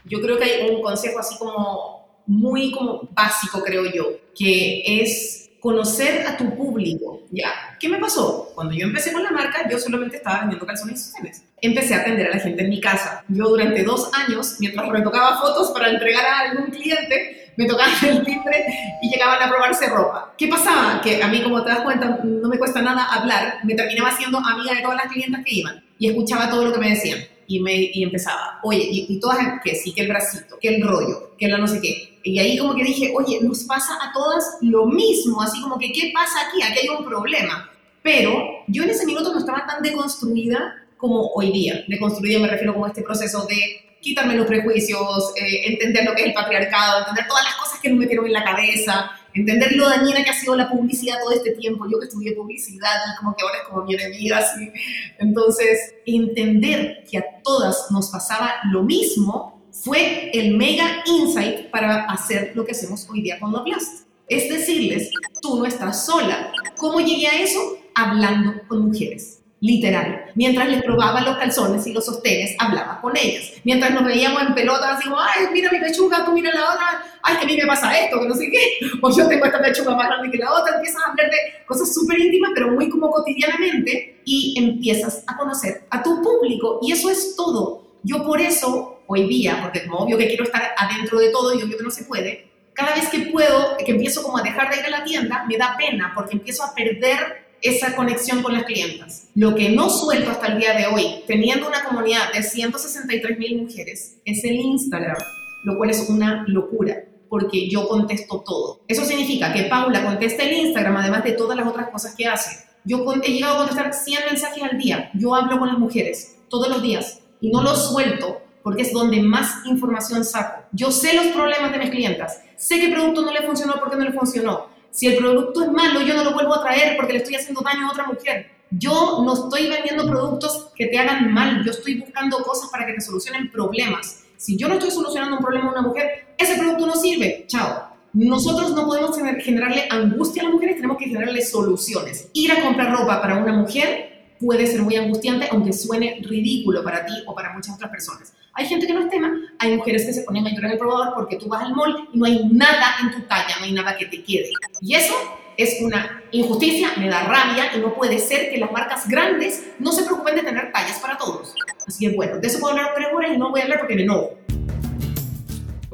[0.05, 1.94] Yo creo que hay un consejo así como
[2.27, 4.05] muy como básico, creo yo,
[4.37, 7.23] que es conocer a tu público.
[7.31, 8.51] Ya, ¿qué me pasó?
[8.53, 11.43] Cuando yo empecé con la marca, yo solamente estaba vendiendo calzones y sostenes.
[11.59, 13.23] Empecé a atender a la gente en mi casa.
[13.29, 17.93] Yo durante dos años, mientras me tocaba fotos para entregar a algún cliente, me tocaban
[18.03, 18.63] el timbre
[19.01, 20.35] y llegaban a probarse ropa.
[20.37, 21.01] ¿Qué pasaba?
[21.01, 23.59] Que a mí, como te das cuenta, no me cuesta nada hablar.
[23.63, 26.79] Me terminaba siendo amiga de todas las clientas que iban y escuchaba todo lo que
[26.79, 27.19] me decían.
[27.47, 30.87] Y, me, y empezaba, oye, y, y todas, que sí, que el bracito, que el
[30.87, 32.14] rollo, que la no sé qué.
[32.25, 35.91] Y ahí como que dije, oye, nos pasa a todas lo mismo, así como que,
[35.91, 36.61] ¿qué pasa aquí?
[36.63, 37.69] Aquí hay un problema.
[38.01, 41.85] Pero yo en ese minuto no estaba tan deconstruida como hoy día.
[41.87, 46.21] Deconstruida me refiero como a este proceso de quitarme los prejuicios, eh, entender lo que
[46.21, 49.87] es el patriarcado, entender todas las cosas que nos metieron en la cabeza, entender lo
[49.87, 51.85] dañina que ha sido la publicidad todo este tiempo.
[51.85, 54.71] Yo que estudié publicidad como que ahora es como mi enemiga, así.
[55.19, 62.51] Entonces, entender que a todas nos pasaba lo mismo fue el mega insight para hacer
[62.55, 64.05] lo que hacemos hoy día con Lovelast.
[64.27, 65.11] Es decirles,
[65.41, 66.51] tú no estás sola.
[66.77, 67.77] ¿Cómo llegué a eso?
[67.93, 69.35] Hablando con mujeres
[69.65, 70.25] literal.
[70.35, 73.53] Mientras les probaba los calzones y los sostenes, hablaba con ellas.
[73.63, 77.03] Mientras nos veíamos en pelotas, así como, ay, mira mi pechuga, tú mira la otra,
[77.23, 79.61] ay, que a mí me pasa esto, que no sé qué, o yo tengo esta
[79.61, 82.89] pechuga más grande que la otra, empiezas a hablar de cosas súper íntimas, pero muy
[82.89, 87.83] como cotidianamente, y empiezas a conocer a tu público, y eso es todo.
[88.03, 91.61] Yo por eso, hoy día, porque como obvio que quiero estar adentro de todo y
[91.61, 94.79] obvio que no se puede, cada vez que puedo, que empiezo como a dejar de
[94.79, 98.63] ir a la tienda, me da pena, porque empiezo a perder esa conexión con las
[98.63, 99.29] clientas.
[99.33, 103.63] Lo que no suelto hasta el día de hoy, teniendo una comunidad de 163 mil
[103.63, 105.17] mujeres, es el Instagram,
[105.63, 108.81] lo cual es una locura porque yo contesto todo.
[108.87, 112.65] Eso significa que Paula contesta el Instagram, además de todas las otras cosas que hace.
[112.83, 115.09] Yo he llegado a contestar 100 mensajes al día.
[115.15, 119.21] Yo hablo con las mujeres todos los días y no los suelto porque es donde
[119.21, 120.63] más información saco.
[120.71, 124.05] Yo sé los problemas de mis clientas, sé qué producto no le funcionó porque no
[124.05, 127.19] le funcionó, si el producto es malo, yo no lo vuelvo a traer porque le
[127.19, 128.49] estoy haciendo daño a otra mujer.
[128.71, 132.93] Yo no estoy vendiendo productos que te hagan mal, yo estoy buscando cosas para que
[132.93, 134.23] te solucionen problemas.
[134.35, 137.45] Si yo no estoy solucionando un problema a una mujer, ese producto no sirve.
[137.45, 137.89] Chao.
[138.13, 142.29] Nosotros no podemos generarle angustia a las mujeres, tenemos que generarle soluciones.
[142.33, 147.05] Ir a comprar ropa para una mujer puede ser muy angustiante, aunque suene ridículo para
[147.05, 148.33] ti o para muchas otras personas.
[148.57, 151.35] Hay gente que no es tema, hay mujeres que se ponen en el probador porque
[151.35, 154.05] tú vas al mall y no hay nada en tu talla, no hay nada que
[154.05, 154.49] te quede.
[154.79, 155.13] Y eso
[155.57, 159.91] es una injusticia, me da rabia y no puede ser que las marcas grandes no
[159.91, 161.53] se preocupen de tener tallas para todos.
[161.85, 163.95] Así que bueno, de eso puedo hablar tres horas y no voy a hablar porque
[163.95, 164.37] me enojo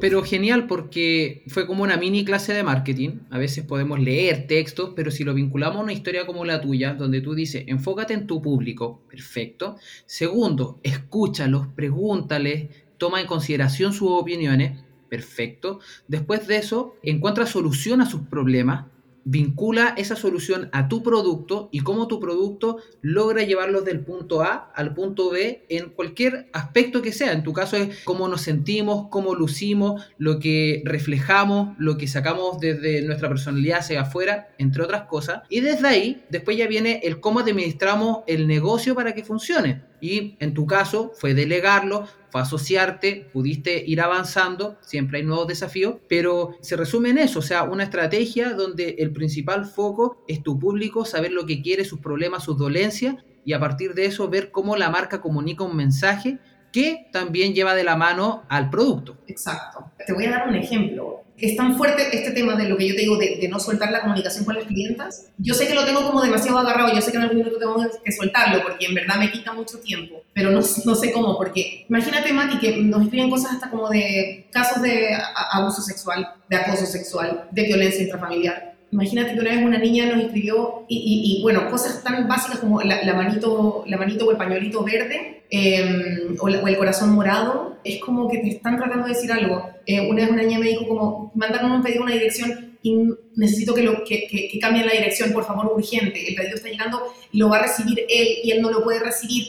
[0.02, 3.20] pero genial porque fue como una mini clase de marketing.
[3.30, 6.94] A veces podemos leer textos, pero si lo vinculamos a una historia como la tuya,
[6.94, 9.76] donde tú dices, enfócate en tu público, perfecto.
[10.04, 15.78] Segundo, escúchalos, pregúntales, toma en consideración sus opiniones, perfecto.
[16.08, 18.86] Después de eso, encuentra solución a sus problemas,
[19.24, 24.72] vincula esa solución a tu producto y cómo tu producto logra llevarlos del punto A
[24.74, 27.32] al punto B en cualquier aspecto que sea.
[27.32, 32.58] En tu caso es cómo nos sentimos, cómo lucimos, lo que reflejamos, lo que sacamos
[32.60, 35.42] desde nuestra personalidad hacia afuera, entre otras cosas.
[35.48, 39.82] Y desde ahí, después ya viene el cómo administramos el negocio para que funcione.
[40.00, 45.96] Y en tu caso fue delegarlo, fue asociarte, pudiste ir avanzando, siempre hay nuevos desafíos,
[46.08, 50.58] pero se resume en eso, o sea, una estrategia donde el principal foco es tu
[50.58, 54.50] público, saber lo que quiere, sus problemas, sus dolencias, y a partir de eso ver
[54.50, 56.38] cómo la marca comunica un mensaje
[56.72, 59.18] que también lleva de la mano al producto.
[59.28, 59.92] Exacto.
[60.04, 62.94] Te voy a dar un ejemplo es tan fuerte este tema de lo que yo
[62.94, 65.26] te digo, de, no soltar la comunicación con las clientas.
[65.38, 67.84] Yo sé que lo tengo como demasiado agarrado, yo sé que en algún momento tengo
[68.04, 71.84] que soltarlo porque en verdad me quita mucho tiempo, pero no, no sé cómo, porque
[71.88, 75.18] imagínate, Mati, que nos escriben cosas hasta como de casos de
[75.50, 80.22] abuso sexual, de acoso sexual, de violencia intrafamiliar Imagínate que una vez una niña nos
[80.22, 85.44] escribió, y, bueno, cosas tan básicas como la, manito, la manito o el pañuelito verde,
[85.48, 89.66] em, o, el corazón morado, es como que te están tratando de decir algo.
[89.86, 92.94] Eh, una vez una niña me dijo como, mandaron un pedido una dirección y
[93.34, 96.28] necesito que, lo, que, que, cambien la dirección, por favor, urgente.
[96.28, 97.00] El pedido está llegando
[97.32, 99.46] y lo va a recibir él y él no lo puede recibir.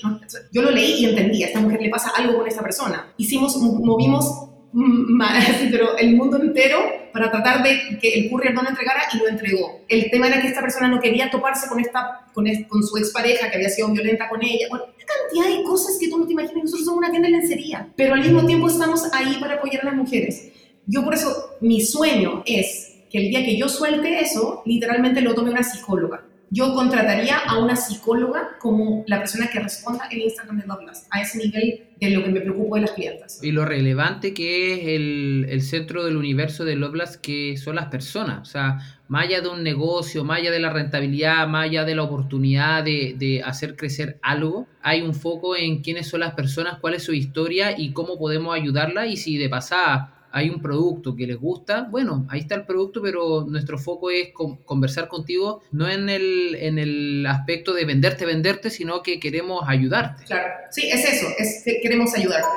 [0.53, 3.13] Yo lo leí y entendí, a esta mujer le pasa algo con esta persona.
[3.17, 4.52] Hicimos, movimos
[5.71, 6.79] pero el mundo entero
[7.11, 9.81] para tratar de que el courier no lo entregara y lo entregó.
[9.87, 13.49] El tema era que esta persona no quería toparse con, esta, con, con su expareja
[13.49, 14.65] que había sido violenta con ella.
[14.69, 16.63] Bueno, una cantidad de cosas que tú no te imaginas.
[16.63, 19.85] Nosotros somos una tienda de lencería, pero al mismo tiempo estamos ahí para apoyar a
[19.85, 20.49] las mujeres.
[20.87, 25.35] Yo por eso, mi sueño es que el día que yo suelte eso, literalmente lo
[25.35, 30.59] tome una psicóloga yo contrataría a una psicóloga como la persona que responda en Instagram
[30.59, 33.43] de Douglas, a ese nivel de lo que me preocupa de las clientas.
[33.43, 37.87] Y lo relevante que es el, el centro del universo de Lovelace, que son las
[37.87, 38.47] personas.
[38.47, 41.95] O sea, más allá de un negocio, más allá de la rentabilidad, más allá de
[41.95, 46.77] la oportunidad de, de hacer crecer algo, hay un foco en quiénes son las personas,
[46.79, 51.15] cuál es su historia y cómo podemos ayudarla y si de pasada hay un producto
[51.15, 54.29] que les gusta, bueno, ahí está el producto, pero nuestro foco es
[54.65, 60.23] conversar contigo, no en el, en el aspecto de venderte, venderte, sino que queremos ayudarte.
[60.25, 62.49] Claro, sí, es eso, es que queremos ayudarte.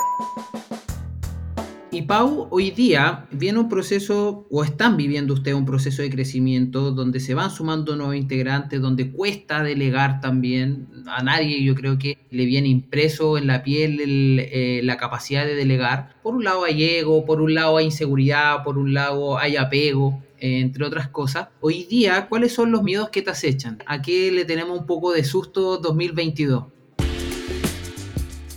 [1.92, 6.90] Y Pau, hoy día viene un proceso, o están viviendo ustedes un proceso de crecimiento
[6.90, 10.88] donde se van sumando nuevos integrantes, donde cuesta delegar también.
[11.06, 15.54] A nadie yo creo que le viene impreso en la piel eh, la capacidad de
[15.54, 16.16] delegar.
[16.22, 20.20] Por un lado hay ego, por un lado hay inseguridad, por un lado hay apego
[20.38, 21.48] entre otras cosas.
[21.60, 23.78] Hoy día, ¿cuáles son los miedos que te acechan?
[23.86, 26.64] ¿A qué le tenemos un poco de susto 2022?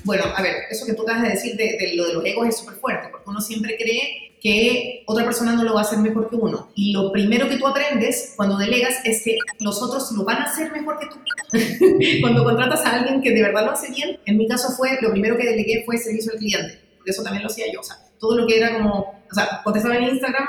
[0.10, 2.58] Bueno, a ver, eso que tú acabas de decir de, lo de los egos es
[2.58, 6.32] súper fuerte, porque uno siempre cree que otra persona no lo va a hacer mejor
[6.32, 6.72] que uno.
[6.74, 10.46] Y lo primero que tú aprendes cuando delegas es que los otros lo van a
[10.46, 11.20] hacer mejor que tú.
[12.22, 15.12] cuando contratas a alguien que de verdad lo hace bien, en mi caso fue, lo
[15.12, 17.80] primero que delegué fue servicio al cliente, porque eso también lo hacía yo.
[17.80, 20.48] O sea, todo lo que era como, o sea, contestaba en Instagram,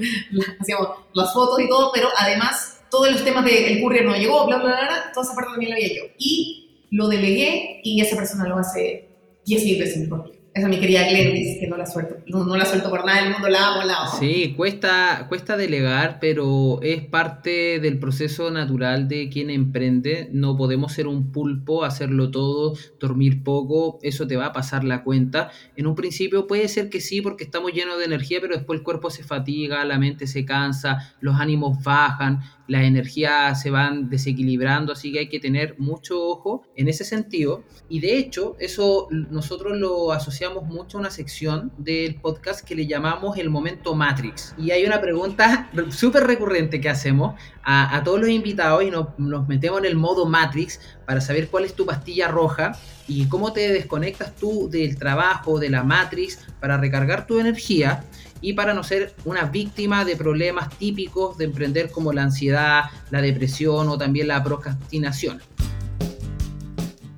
[0.58, 4.46] hacíamos las fotos y todo, pero además todos los temas de el courier no llegó,
[4.46, 6.02] bla, bla, bla, toda esa parte también la había yo.
[6.16, 6.61] Y
[6.92, 9.08] lo delegué y esa persona lo hace
[9.44, 12.90] 10 veces mejor esa es mi querida Glendis, que no la suelto, no, la suelto
[12.90, 14.18] por nada del mundo, la amo, la amo.
[14.18, 20.28] Sí, cuesta, cuesta delegar, pero es parte del proceso natural de quien emprende.
[20.30, 25.04] No podemos ser un pulpo, hacerlo todo, dormir poco, eso te va a pasar la
[25.04, 25.50] cuenta.
[25.74, 28.84] En un principio puede ser que sí, porque estamos llenos de energía, pero después el
[28.84, 34.92] cuerpo se fatiga, la mente se cansa, los ánimos bajan, las energías se van desequilibrando,
[34.92, 37.64] así que hay que tener mucho ojo en ese sentido.
[37.88, 42.86] Y de hecho, eso nosotros lo asociamos mucho a una sección del podcast que le
[42.86, 44.54] llamamos el momento Matrix.
[44.58, 49.80] Y hay una pregunta súper recurrente que hacemos a, todos los invitados y nos metemos
[49.80, 52.72] en el modo Matrix para saber cuál es tu pastilla roja
[53.06, 58.04] y cómo te desconectas tú del trabajo, de la Matrix, para recargar tu energía
[58.42, 63.22] y para no ser una víctima de problemas típicos de emprender como la ansiedad, la
[63.22, 65.40] depresión o también la procrastinación.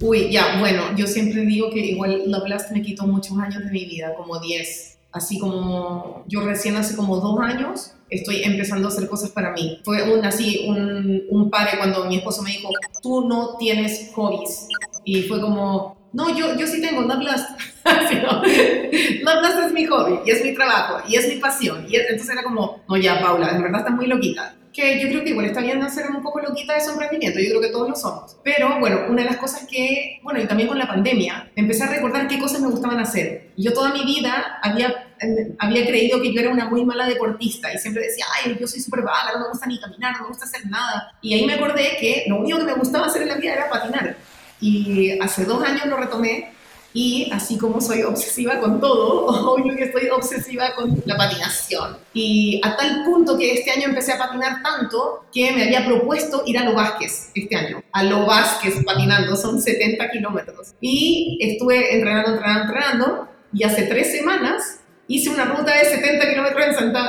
[0.01, 3.71] Uy, ya, bueno, yo siempre digo que igual Love Last me quitó muchos años de
[3.71, 4.99] mi vida, como 10.
[5.13, 9.81] Así como yo recién hace como dos años estoy empezando a hacer cosas para mí.
[9.85, 12.69] Fue un, así, un, un padre cuando mi esposo me dijo,
[13.03, 14.69] tú no tienes hobbies.
[15.05, 17.61] Y fue como, no, yo, yo sí tengo Love Last.
[19.35, 21.87] Love Last es mi hobby y es mi trabajo y es mi pasión.
[21.89, 24.55] Y entonces era como, no, ya, Paula, en verdad estás muy loquita.
[24.73, 27.51] Que yo creo que igual está bien hacer un poco loquita de su emprendimiento, yo
[27.51, 28.37] creo que todos lo somos.
[28.43, 31.91] Pero bueno, una de las cosas que, bueno, y también con la pandemia, empecé a
[31.91, 33.53] recordar qué cosas me gustaban hacer.
[33.57, 35.13] Yo toda mi vida había,
[35.61, 38.81] había creído que yo era una muy mala deportista y siempre decía, ay, yo soy
[38.81, 41.13] súper vaga, no me gusta ni caminar, no me gusta hacer nada.
[41.23, 43.71] Y ahí me acordé que lo único que me gustaba hacer en la vida era
[43.71, 44.17] patinar
[44.65, 46.53] y hace dos años lo retomé
[46.97, 51.99] y así como soy obsesiva con todo, obvio que estoy obsesiva con la patinación.
[52.15, 56.45] Y a tal punto que este año empecé a patinar tanto que me había propuesto
[56.47, 57.83] ir a Lo Vázquez este año.
[57.93, 60.75] A Lo Vázquez patinando, son 70 kilómetros.
[60.81, 63.29] Y estuve entrenando, entrenando, entrenando.
[63.53, 66.65] Y hace tres semanas hice una ruta de 70 kilómetros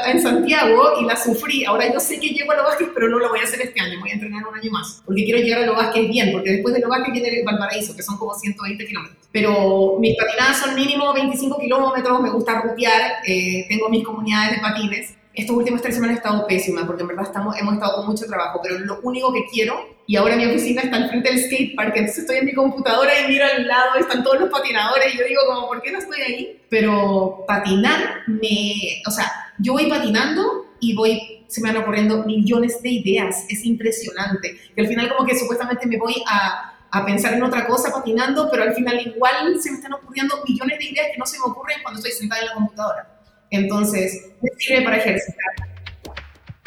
[0.08, 1.66] en, Santiago y la sufrí.
[1.66, 3.80] Ahora yo sé que llego a Lo Vázquez, pero no lo voy a hacer este
[3.80, 6.52] año, voy a entrenar un año más, porque quiero llegar a Lo Vázquez bien, porque
[6.52, 9.18] después de Lo Vázquez viene Valparaíso, que son como 120 kilómetros.
[9.32, 14.62] Pero mis patinadas son mínimo 25 kilómetros, me gusta rutear, eh, tengo mis comunidades de
[14.62, 15.16] patines.
[15.36, 18.26] Estos últimos tres semanas he estado pésima, porque en verdad estamos, hemos estado con mucho
[18.26, 21.76] trabajo, pero lo único que quiero y ahora mi oficina está al frente del skate
[21.76, 25.18] park, entonces estoy en mi computadora y miro al lado, están todos los patinadores y
[25.18, 26.62] yo digo como, ¿por qué no estoy ahí?
[26.70, 32.82] Pero patinar me, o sea, yo voy patinando y voy, se me van ocurriendo millones
[32.84, 34.60] de ideas, es impresionante.
[34.76, 38.48] Que al final como que supuestamente me voy a, a pensar en otra cosa patinando,
[38.52, 41.46] pero al final igual se me están ocurriendo millones de ideas que no se me
[41.46, 43.15] ocurren cuando estoy sentada en la computadora.
[43.56, 45.66] Entonces, me sirve para ejercitar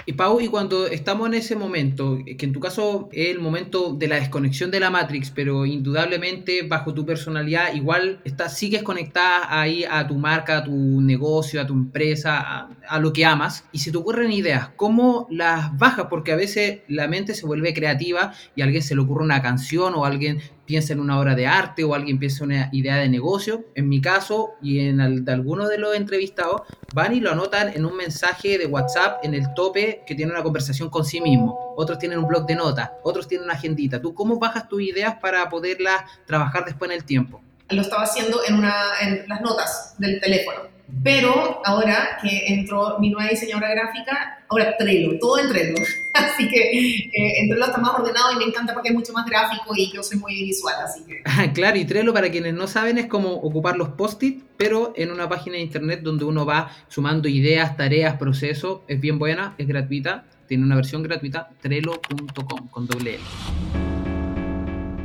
[0.08, 3.92] y Pau, y cuando estamos en ese momento, que en tu caso es el momento
[3.92, 9.60] de la desconexión de la Matrix, pero indudablemente bajo tu personalidad igual estás, sigues conectada
[9.60, 13.80] ahí a tu marca, a tu negocio, a tu empresa, a, lo que amas, y
[13.80, 16.06] si te ocurren ideas, ¿cómo las bajas?
[16.08, 19.42] Porque a veces la mente se vuelve creativa y a alguien se le ocurre una
[19.42, 22.96] canción o alguien piensa en una obra de arte o alguien piensa en una idea
[22.96, 23.64] de negocio.
[23.74, 26.60] En mi caso y en el de algunos de los entrevistados,
[26.94, 30.42] van y lo anotan en un mensaje de WhatsApp en el tope que tiene una
[30.42, 31.74] conversación con sí mismo.
[31.74, 33.98] Otros tienen un blog de notas, otros tienen una agendita.
[34.02, 37.40] ¿Tú cómo bajas tus ideas para poderlas trabajar después en el tiempo?
[37.70, 43.10] Lo estaba haciendo en, una, en las notas del teléfono pero ahora que entró mi
[43.10, 45.74] nueva diseñadora gráfica, ahora Trello, todo en Trello.
[46.14, 49.26] Así que eh, en Trello está más ordenado y me encanta porque es mucho más
[49.26, 51.22] gráfico y yo soy muy visual, así que...
[51.52, 55.28] claro, y Trello para quienes no saben es como ocupar los post-it, pero en una
[55.28, 58.80] página de internet donde uno va sumando ideas, tareas, procesos.
[58.88, 63.87] Es bien buena, es gratuita, tiene una versión gratuita, trello.com con doble L.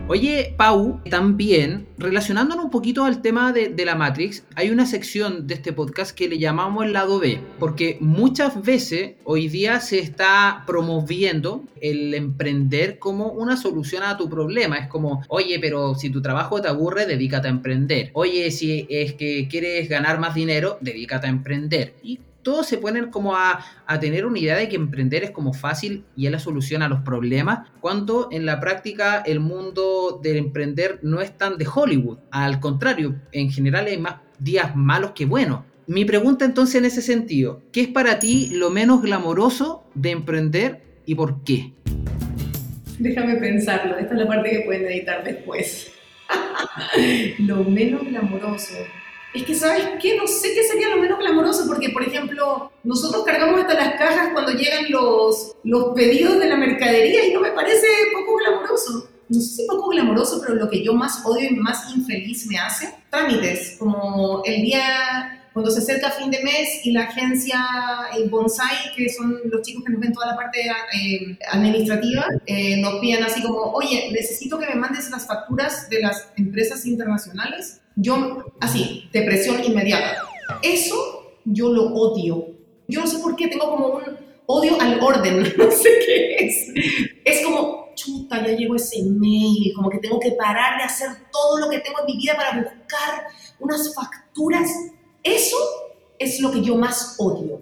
[0.09, 5.53] Oye, Pau, también relacionándonos un poquito al tema de, la Matrix, hay una sección de
[5.53, 10.65] este podcast que le llamamos el lado B, porque muchas veces hoy día se está
[10.67, 14.77] promoviendo el emprender como una solución a tu problema.
[14.77, 18.11] Es como, oye, pero si tu trabajo te aburre, dedícate a emprender.
[18.11, 21.93] Oye, si es que quieres ganar más dinero, dedícate a emprender.
[22.03, 25.53] Y todos se ponen como a, a, tener una idea de que emprender es como
[25.53, 30.37] fácil y es la solución a los problemas, cuando en la práctica el mundo del
[30.37, 32.19] emprender no es tan de Hollywood.
[32.31, 35.61] Al contrario, en general hay más días malos que buenos.
[35.87, 40.81] Mi pregunta entonces en ese sentido, ¿qué es para ti lo menos glamoroso de emprender
[41.05, 41.73] y por qué?
[42.99, 45.91] Déjame pensarlo, esta es la parte que pueden editar después.
[47.39, 48.75] lo menos glamoroso.
[49.33, 50.15] Es que, ¿sabes qué?
[50.15, 54.29] No sé qué sería lo menos glamoroso, porque, por ejemplo, nosotros cargamos hasta las cajas
[54.31, 59.09] cuando llegan los, los pedidos de la mercadería y no me parece poco glamoroso.
[59.29, 62.59] No sé si poco glamoroso, pero lo que yo más odio y más infeliz me
[62.59, 67.59] hace, trámites, como el día cuando se acerca fin de mes y la agencia
[68.15, 72.81] el Bonsai, que son los chicos que nos ven toda la parte eh, administrativa, eh,
[72.81, 77.81] nos piden así como, oye, necesito que me mandes las facturas de las empresas internacionales.
[77.95, 80.17] Yo, así, depresión inmediata.
[80.61, 82.47] Eso yo lo odio.
[82.87, 84.03] Yo no sé por qué, tengo como un
[84.45, 86.67] odio al orden, no sé qué es.
[87.23, 91.59] Es como, chuta, ya llegó ese mail, como que tengo que parar de hacer todo
[91.59, 93.27] lo que tengo en mi vida para buscar
[93.59, 94.69] unas facturas
[95.23, 95.55] eso
[96.19, 97.61] es lo que yo más odio.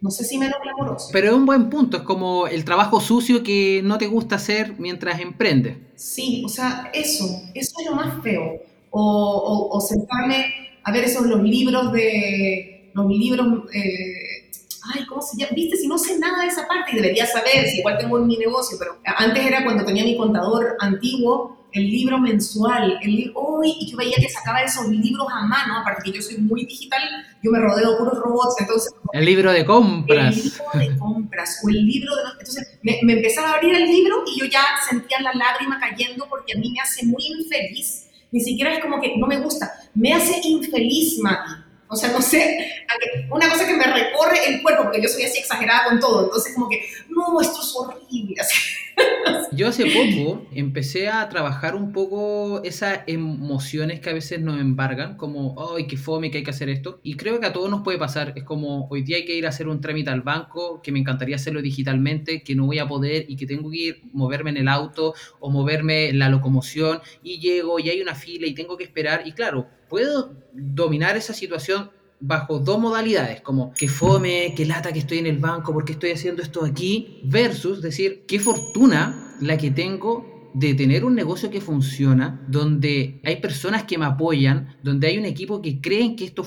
[0.00, 1.08] No sé si menos glamoroso.
[1.12, 4.76] Pero es un buen punto, es como el trabajo sucio que no te gusta hacer
[4.78, 5.76] mientras emprendes.
[5.96, 8.62] Sí, o sea, eso, eso es lo más feo.
[8.90, 10.46] O, o, o sentarme
[10.82, 14.50] a ver esos los libros de, los libros, eh,
[14.94, 15.52] ay, ¿cómo se llama?
[15.54, 18.26] Viste, si no sé nada de esa parte y debería saber, si igual tengo en
[18.26, 23.32] mi negocio, pero antes era cuando tenía mi contador antiguo, el libro mensual, el li
[23.32, 26.64] uy, y yo veía que sacaba esos libros a mano, aparte que yo soy muy
[26.64, 27.00] digital,
[27.44, 28.92] yo me rodeo de puros robots, entonces...
[29.12, 30.36] El libro de compras.
[30.36, 32.22] El libro de compras, o el libro de...
[32.40, 36.26] Entonces me, me empezaba a abrir el libro y yo ya sentía la lágrima cayendo
[36.28, 39.72] porque a mí me hace muy infeliz, ni siquiera es como que no me gusta,
[39.94, 41.52] me hace infeliz, Mati.
[41.92, 42.84] O sea, no sé,
[43.30, 46.54] una cosa que me recorre el cuerpo, porque yo soy así exagerada con todo, entonces
[46.54, 48.36] como que, no, esto es horrible.
[49.52, 55.16] Yo hace poco empecé a trabajar un poco esas emociones que a veces nos embargan,
[55.16, 57.00] como, ay, qué fome, que hay que hacer esto.
[57.02, 58.32] Y creo que a todos nos puede pasar.
[58.36, 61.00] Es como, hoy día hay que ir a hacer un trámite al banco, que me
[61.00, 64.58] encantaría hacerlo digitalmente, que no voy a poder y que tengo que ir, moverme en
[64.58, 68.76] el auto o moverme en la locomoción y llego y hay una fila y tengo
[68.76, 69.22] que esperar.
[69.26, 71.90] Y claro, puedo dominar esa situación
[72.20, 76.10] bajo dos modalidades, como que fome, que lata que estoy en el banco, porque estoy
[76.10, 81.60] haciendo esto aquí, versus decir, qué fortuna la que tengo de tener un negocio que
[81.60, 86.44] funciona, donde hay personas que me apoyan, donde hay un equipo que creen que esto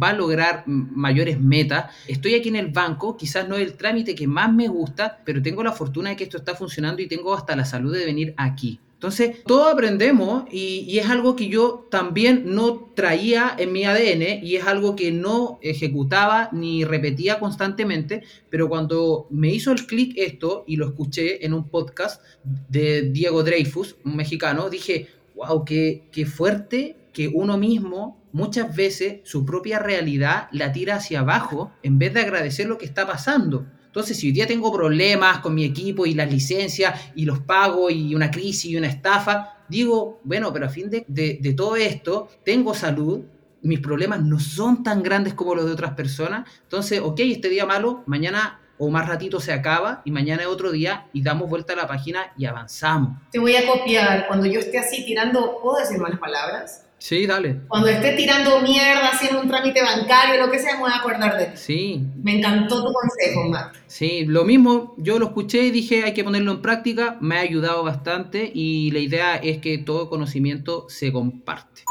[0.00, 1.94] va a lograr mayores metas.
[2.06, 5.40] Estoy aquí en el banco, quizás no es el trámite que más me gusta, pero
[5.42, 8.34] tengo la fortuna de que esto está funcionando y tengo hasta la salud de venir
[8.36, 8.80] aquí.
[8.98, 14.44] Entonces, todo aprendemos y, y, es algo que yo también no traía en mi ADN
[14.44, 20.14] y es algo que no ejecutaba ni repetía constantemente, pero cuando me hizo el clic
[20.16, 22.20] esto y lo escuché en un podcast
[22.68, 29.20] de Diego Dreyfus, un mexicano, dije, wow, qué, qué fuerte que uno mismo muchas veces
[29.22, 33.64] su propia realidad la tira hacia abajo en vez de agradecer lo que está pasando.
[33.88, 37.92] Entonces, si hoy día tengo problemas con mi equipo y las licencias y los pagos
[37.92, 41.74] y una crisis y una estafa, digo, bueno, pero a fin de, de, de todo
[41.74, 43.22] esto, tengo salud,
[43.62, 46.48] mis problemas no son tan grandes como los de otras personas.
[46.62, 50.70] Entonces, ok, este día malo, mañana o más ratito se acaba y mañana es otro
[50.70, 53.18] día y damos vuelta a la página y avanzamos.
[53.32, 54.26] Te voy a copiar.
[54.28, 56.84] Cuando yo esté así tirando, ¿puedo decir malas palabras?
[56.98, 57.60] Sí, dale.
[57.68, 61.38] Cuando esté tirando mierda, haciendo un trámite bancario, lo que sea, me voy a acordar
[61.38, 61.52] de ti.
[61.56, 62.02] Sí.
[62.22, 63.76] Me encantó tu consejo, Matt.
[63.86, 67.40] Sí, lo mismo, yo lo escuché y dije hay que ponerlo en práctica, me ha
[67.40, 71.84] ayudado bastante y la idea es que todo conocimiento se comparte.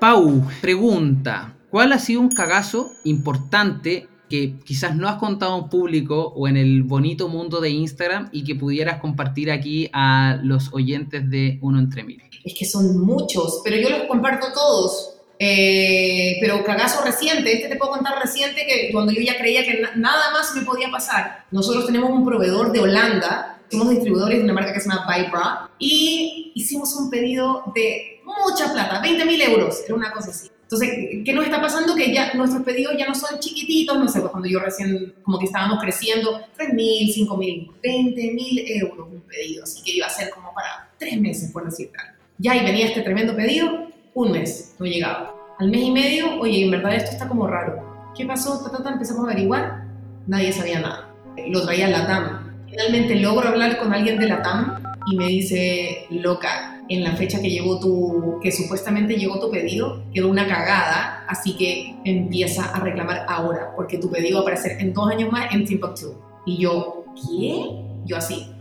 [0.00, 6.32] Pau, pregunta, ¿cuál ha sido un cagazo importante que quizás no has contado en público
[6.34, 11.28] o en el bonito mundo de Instagram y que pudieras compartir aquí a los oyentes
[11.28, 12.22] de Uno Entre Mil?
[12.42, 15.16] Es que son muchos, pero yo los comparto todos.
[15.38, 19.80] Eh, pero cagazo reciente, este te puedo contar reciente que cuando yo ya creía que
[19.80, 21.44] na nada más me podía pasar.
[21.50, 25.70] Nosotros tenemos un proveedor de Holanda, somos distribuidores de una marca que se llama Vibra
[25.78, 30.51] y hicimos un pedido de mucha plata, 20 mil euros, era una cosa así.
[30.72, 31.94] Entonces, ¿qué nos está pasando?
[31.94, 35.38] Que ya nuestros pedidos ya no son chiquititos, no sé, pues cuando yo recién, como
[35.38, 40.06] que estábamos creciendo, 3 mil, 5 mil, 20 mil euros un pedido, así que iba
[40.06, 42.14] a ser como para tres meses, por decir tal.
[42.38, 45.34] Ya, y venía este tremendo pedido, un mes, no llegaba.
[45.58, 48.10] Al mes y medio, oye, en verdad esto está como raro.
[48.16, 48.64] ¿Qué pasó?
[48.70, 49.84] Ta, empezamos a averiguar,
[50.26, 51.10] nadie sabía nada.
[51.48, 52.66] Lo traía la TAM.
[52.70, 57.40] Finalmente logro hablar con alguien de la TAM y me dice, loca, en la fecha
[57.40, 62.80] que llegó tu, que supuestamente llegó tu pedido, quedó una cagada, así que empieza a
[62.80, 66.14] reclamar ahora, porque tu pedido va a aparecer en dos años más en Timbuktu.
[66.44, 67.66] Y yo, ¿qué?
[68.04, 68.52] Yo así,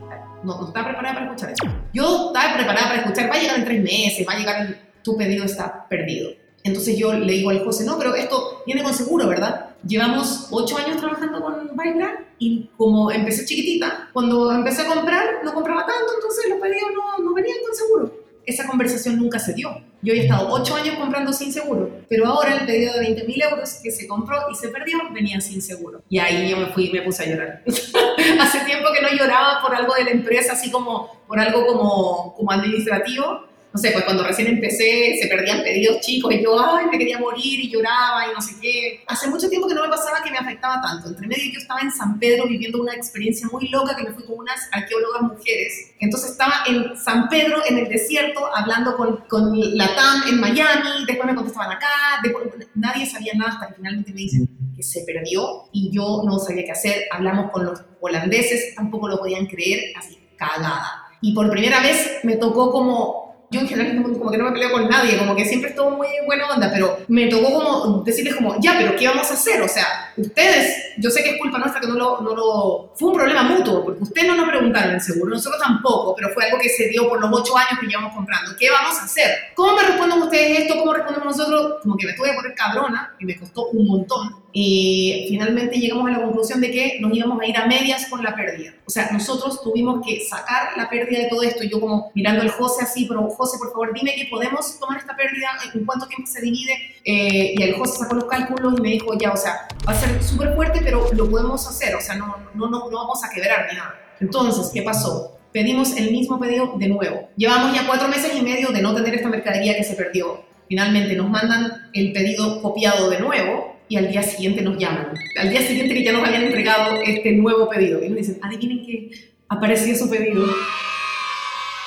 [0.44, 1.64] no, no estaba preparada para escuchar eso.
[1.94, 4.78] Yo estaba preparada para escuchar, va a llegar en tres meses, va a llegar, en,
[5.04, 6.32] tu pedido está perdido.
[6.64, 9.72] Entonces yo le digo al José, no, pero esto viene con seguro, ¿verdad?
[9.86, 15.54] Llevamos ocho años trabajando con Vibra y como empecé chiquitita, cuando empecé a comprar no
[15.54, 18.21] compraba tanto, entonces los pedidos no, no venían con seguro.
[18.46, 19.84] Esa conversación nunca se dio.
[20.02, 23.42] Yo he estado ocho años comprando sin seguro, pero ahora el pedido de 20 mil
[23.42, 26.02] euros que se compró y se perdió venía sin seguro.
[26.10, 27.64] Y ahí yo me fui y me puse a llorar.
[28.40, 32.34] Hace tiempo que no lloraba por algo de la empresa, así como por algo como,
[32.36, 36.88] como administrativo, no sé, pues cuando recién empecé se perdían pedidos chicos y yo, ay,
[36.92, 39.04] me quería morir y lloraba y no sé qué.
[39.08, 41.08] Hace mucho tiempo que no me pasaba que me afectaba tanto.
[41.08, 44.26] Entre medio yo estaba en San Pedro viviendo una experiencia muy loca que me fui
[44.26, 45.94] con unas arqueólogas mujeres.
[46.00, 51.06] Entonces estaba en San Pedro, en el desierto, hablando con, con la TAM en Miami,
[51.08, 51.88] después me contestaban acá,
[52.24, 56.40] después, nadie sabía nada hasta que finalmente me dicen que se perdió y yo no
[56.40, 57.06] sabía qué hacer.
[57.10, 61.08] Hablamos con los holandeses, tampoco lo podían creer, así cagada.
[61.22, 64.72] Y por primera vez me tocó como yo en general como que no me peleo
[64.72, 68.56] con nadie, como que siempre estuvo muy buena onda, pero me tocó como decirles como,
[68.62, 69.62] ya, pero ¿qué vamos a hacer?
[69.62, 72.92] O sea, ustedes, yo sé que es culpa nuestra que no lo, no lo...
[72.96, 76.46] Fue un problema mutuo, porque ustedes no nos preguntaron el seguro, nosotros tampoco, pero fue
[76.46, 78.56] algo que se dio por los ocho años que llevamos comprando.
[78.58, 79.30] ¿Qué vamos a hacer?
[79.54, 80.80] ¿Cómo me responden ustedes esto?
[80.80, 81.74] ¿Cómo respondemos nosotros?
[81.84, 84.41] Como que me tuve que poner cabrona y me costó un montón.
[84.54, 88.24] Y finalmente llegamos a la conclusión de que nos íbamos a ir a medias con
[88.24, 88.74] la pérdida.
[88.86, 91.64] O sea, nosotros tuvimos que sacar la pérdida de todo esto.
[91.64, 95.16] Yo como mirando al José así, pero José, por favor, dime que podemos tomar esta
[95.16, 96.74] pérdida, en cuánto tiempo se divide.
[97.06, 99.96] Eh, y el José sacó los cálculos y me dijo, ya, o sea, va a
[99.96, 101.96] ser súper fuerte, pero lo podemos hacer.
[101.96, 103.96] O sea, no, no, no, no vamos a quebrar ni nada.
[104.20, 105.38] Entonces, ¿qué pasó?
[105.52, 107.30] Pedimos el mismo pedido de nuevo.
[107.36, 110.44] Llevamos ya cuatro meses y medio de no tener esta mercadería que se perdió.
[110.68, 115.14] Finalmente nos mandan el pedido copiado de nuevo y al día siguiente nos llaman.
[115.38, 118.02] Al día siguiente que ya nos habían entregado este nuevo pedido.
[118.02, 119.12] Y nos dicen, adivinen que
[119.50, 120.46] apareció su pedido.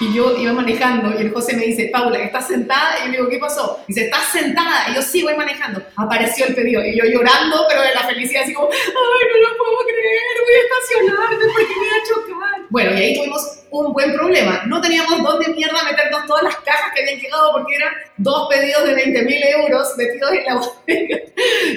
[0.00, 2.98] Y yo iba manejando y el José me dice, Paula, ¿estás sentada?
[2.98, 3.82] Y yo digo, ¿qué pasó?
[3.88, 4.90] Dice, ¿estás sentada?
[4.90, 5.80] Y yo, sí, voy manejando.
[5.96, 6.84] Apareció el pedido.
[6.84, 9.93] Y yo llorando, pero de la felicidad, así como, ay, no lo puedo creer,
[10.44, 12.60] voy a estacionarme porque voy a chocar.
[12.70, 14.62] Bueno, y ahí tuvimos un buen problema.
[14.66, 18.84] No teníamos dónde mierda meternos todas las cajas que habían llegado porque eran dos pedidos
[18.84, 21.18] de 20 mil euros metidos en la bodega.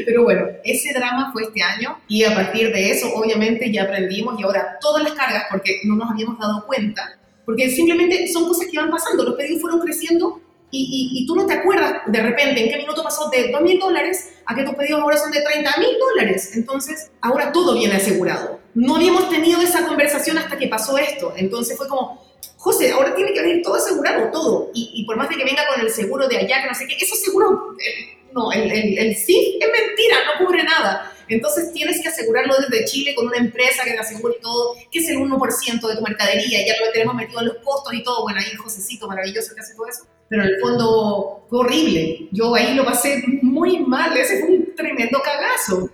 [0.06, 4.40] Pero bueno, ese drama fue este año y a partir de eso, obviamente, ya aprendimos
[4.40, 8.68] y ahora todas las cargas, porque no nos habíamos dado cuenta, porque simplemente son cosas
[8.72, 12.22] que van pasando, los pedidos fueron creciendo y, y, y, tú no te acuerdas de
[12.22, 15.32] repente en qué minuto pasó de 2 mil dólares a que tus pedidos ahora son
[15.32, 16.52] de 30 mil dólares.
[16.56, 18.60] Entonces, ahora todo viene asegurado.
[18.74, 21.34] No habíamos tenido esa conversación hasta que pasó esto.
[21.38, 22.22] Entonces fue como,
[22.58, 24.72] José, ahora tiene que venir todo asegurado, todo.
[24.74, 26.86] Y, y por más de que venga con el seguro de allá, que no sé
[26.86, 31.14] qué, eso seguro, eh, no, el, el, el es mentira, no cubre nada.
[31.30, 35.10] Entonces tienes que asegurarlo desde Chile con una empresa que te asegure todo, que es
[35.10, 38.24] el 1% de tu mercadería, ya lo tenemos metido en los costos y todo.
[38.24, 40.04] Bueno, ahí Josecito maravilloso que hace todo eso.
[40.30, 42.28] Pero en el fondo horrible.
[42.32, 45.90] Yo ahí lo pasé muy mal, ese fue un tremendo cagazo.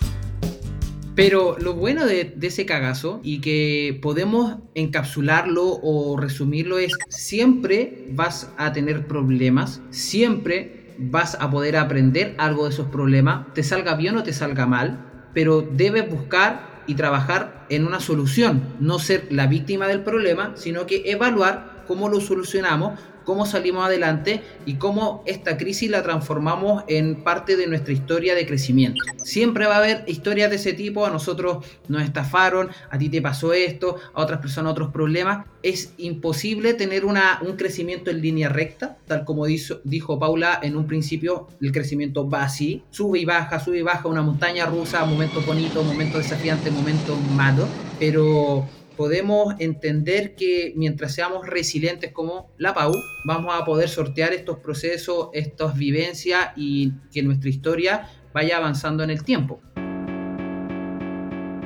[1.16, 8.08] Pero lo bueno de, de, ese cagazo y que podemos encapsularlo o resumirlo es siempre
[8.10, 13.96] vas a tener problemas, siempre vas a poder aprender algo de esos problemas, te salga
[13.96, 19.28] bien o te salga mal, pero debes buscar y trabajar en una solución, no ser
[19.32, 25.24] la víctima del problema, sino que evaluar cómo lo solucionamos cómo salimos adelante y cómo
[25.26, 29.00] esta crisis la transformamos en parte de nuestra historia de crecimiento.
[29.18, 33.22] Siempre va a haber historias de ese tipo, a nosotros nos estafaron, a ti te
[33.22, 35.46] pasó esto, a otras personas otros problemas.
[35.62, 37.16] Es imposible tener un
[37.56, 42.44] crecimiento en línea recta, tal como dijo, dijo Paula en un principio, el crecimiento va
[42.44, 47.18] así, sube y baja, sube y baja, una montaña rusa, momentos bonitos, momentos desafiantes, momentos
[47.32, 47.68] malos,
[48.00, 48.66] pero
[48.96, 52.94] podemos entender que mientras seamos resilientes como la PAU,
[53.26, 59.10] vamos a poder sortear estos procesos, estas vivencias y que nuestra historia vaya avanzando en
[59.10, 59.62] el tiempo.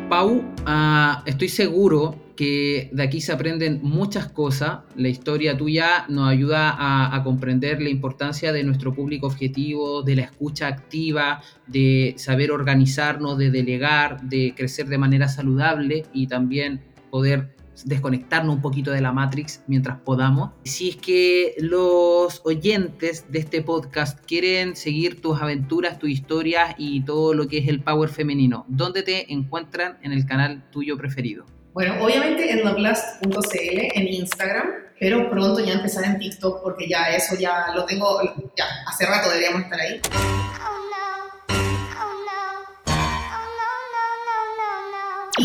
[0.09, 4.79] Pau, uh, estoy seguro que de aquí se aprenden muchas cosas.
[4.95, 10.21] La historia tuya nos ayuda a, comprender la importancia de nuestro público objetivo, de la
[10.21, 16.81] escucha activa, de saber organizarnos, de delegar, de crecer de manera saludable y también
[17.17, 17.49] poder
[17.83, 20.51] desconectarnos un poquito de la Matrix mientras podamos.
[20.65, 27.01] Si es que los oyentes de este podcast quieren seguir tus aventuras, tus historias y
[27.05, 31.45] todo lo que es el power femenino, ¿dónde te encuentran en el canal tuyo preferido?
[31.73, 34.67] Bueno, obviamente en lovelast.cl en Instagram,
[34.99, 38.21] pero pronto ya empezar en TikTok porque ya eso ya lo tengo,
[38.55, 39.99] ya hace rato deberíamos estar ahí.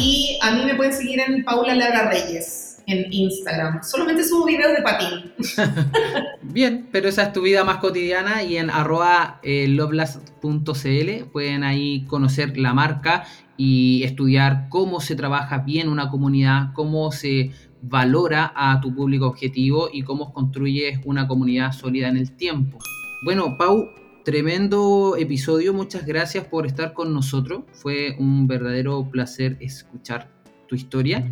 [0.03, 3.85] Y a mí me pueden seguir en Paula Lara Reyes en Instagram.
[3.85, 5.33] Solamente subo videos de patín.
[6.43, 9.69] Bien, pero esa es tu vida más cotidiana y en arroba eh,
[11.33, 13.25] pueden ahí conocer la marca
[13.57, 19.89] y estudiar cómo se trabaja bien una comunidad, cómo se valora a tu público objetivo
[19.93, 22.79] y cómo construyes una comunidad sólida en el tiempo.
[23.25, 23.89] Bueno, Pau,
[24.25, 27.65] tremendo episodio, muchas gracias por estar con nosotros.
[27.73, 30.29] Fue un verdadero placer escuchar
[30.69, 31.29] tu historia.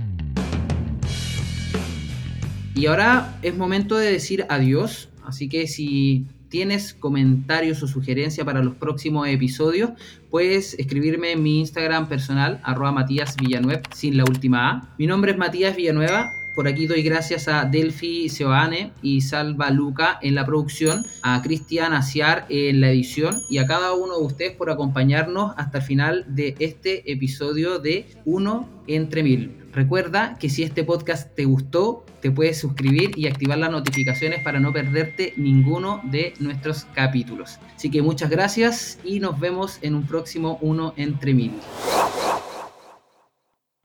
[2.75, 8.63] Y ahora es momento de decir adiós, así que si tienes comentarios o sugerencias para
[8.63, 9.91] los próximos episodios,
[10.31, 14.95] puedes escribirme en mi Instagram personal, arroba Matías Villanueva, sin la última A.
[14.99, 16.31] Mi nombre es Matías Villanueva.
[16.55, 21.93] Por aquí doy gracias a Delphi Seoane y Salva Luca en la producción, a Cristian
[21.93, 26.25] Asiar en la edición y a cada uno de ustedes por acompañarnos hasta el final
[26.29, 29.57] de este episodio de Uno entre Mil.
[29.73, 34.59] Recuerda que si este podcast te gustó, te puedes suscribir y activar las notificaciones para
[34.59, 37.59] no perderte ninguno de nuestros capítulos.
[37.77, 41.53] Así que muchas gracias y nos vemos en un próximo Uno entre Mil.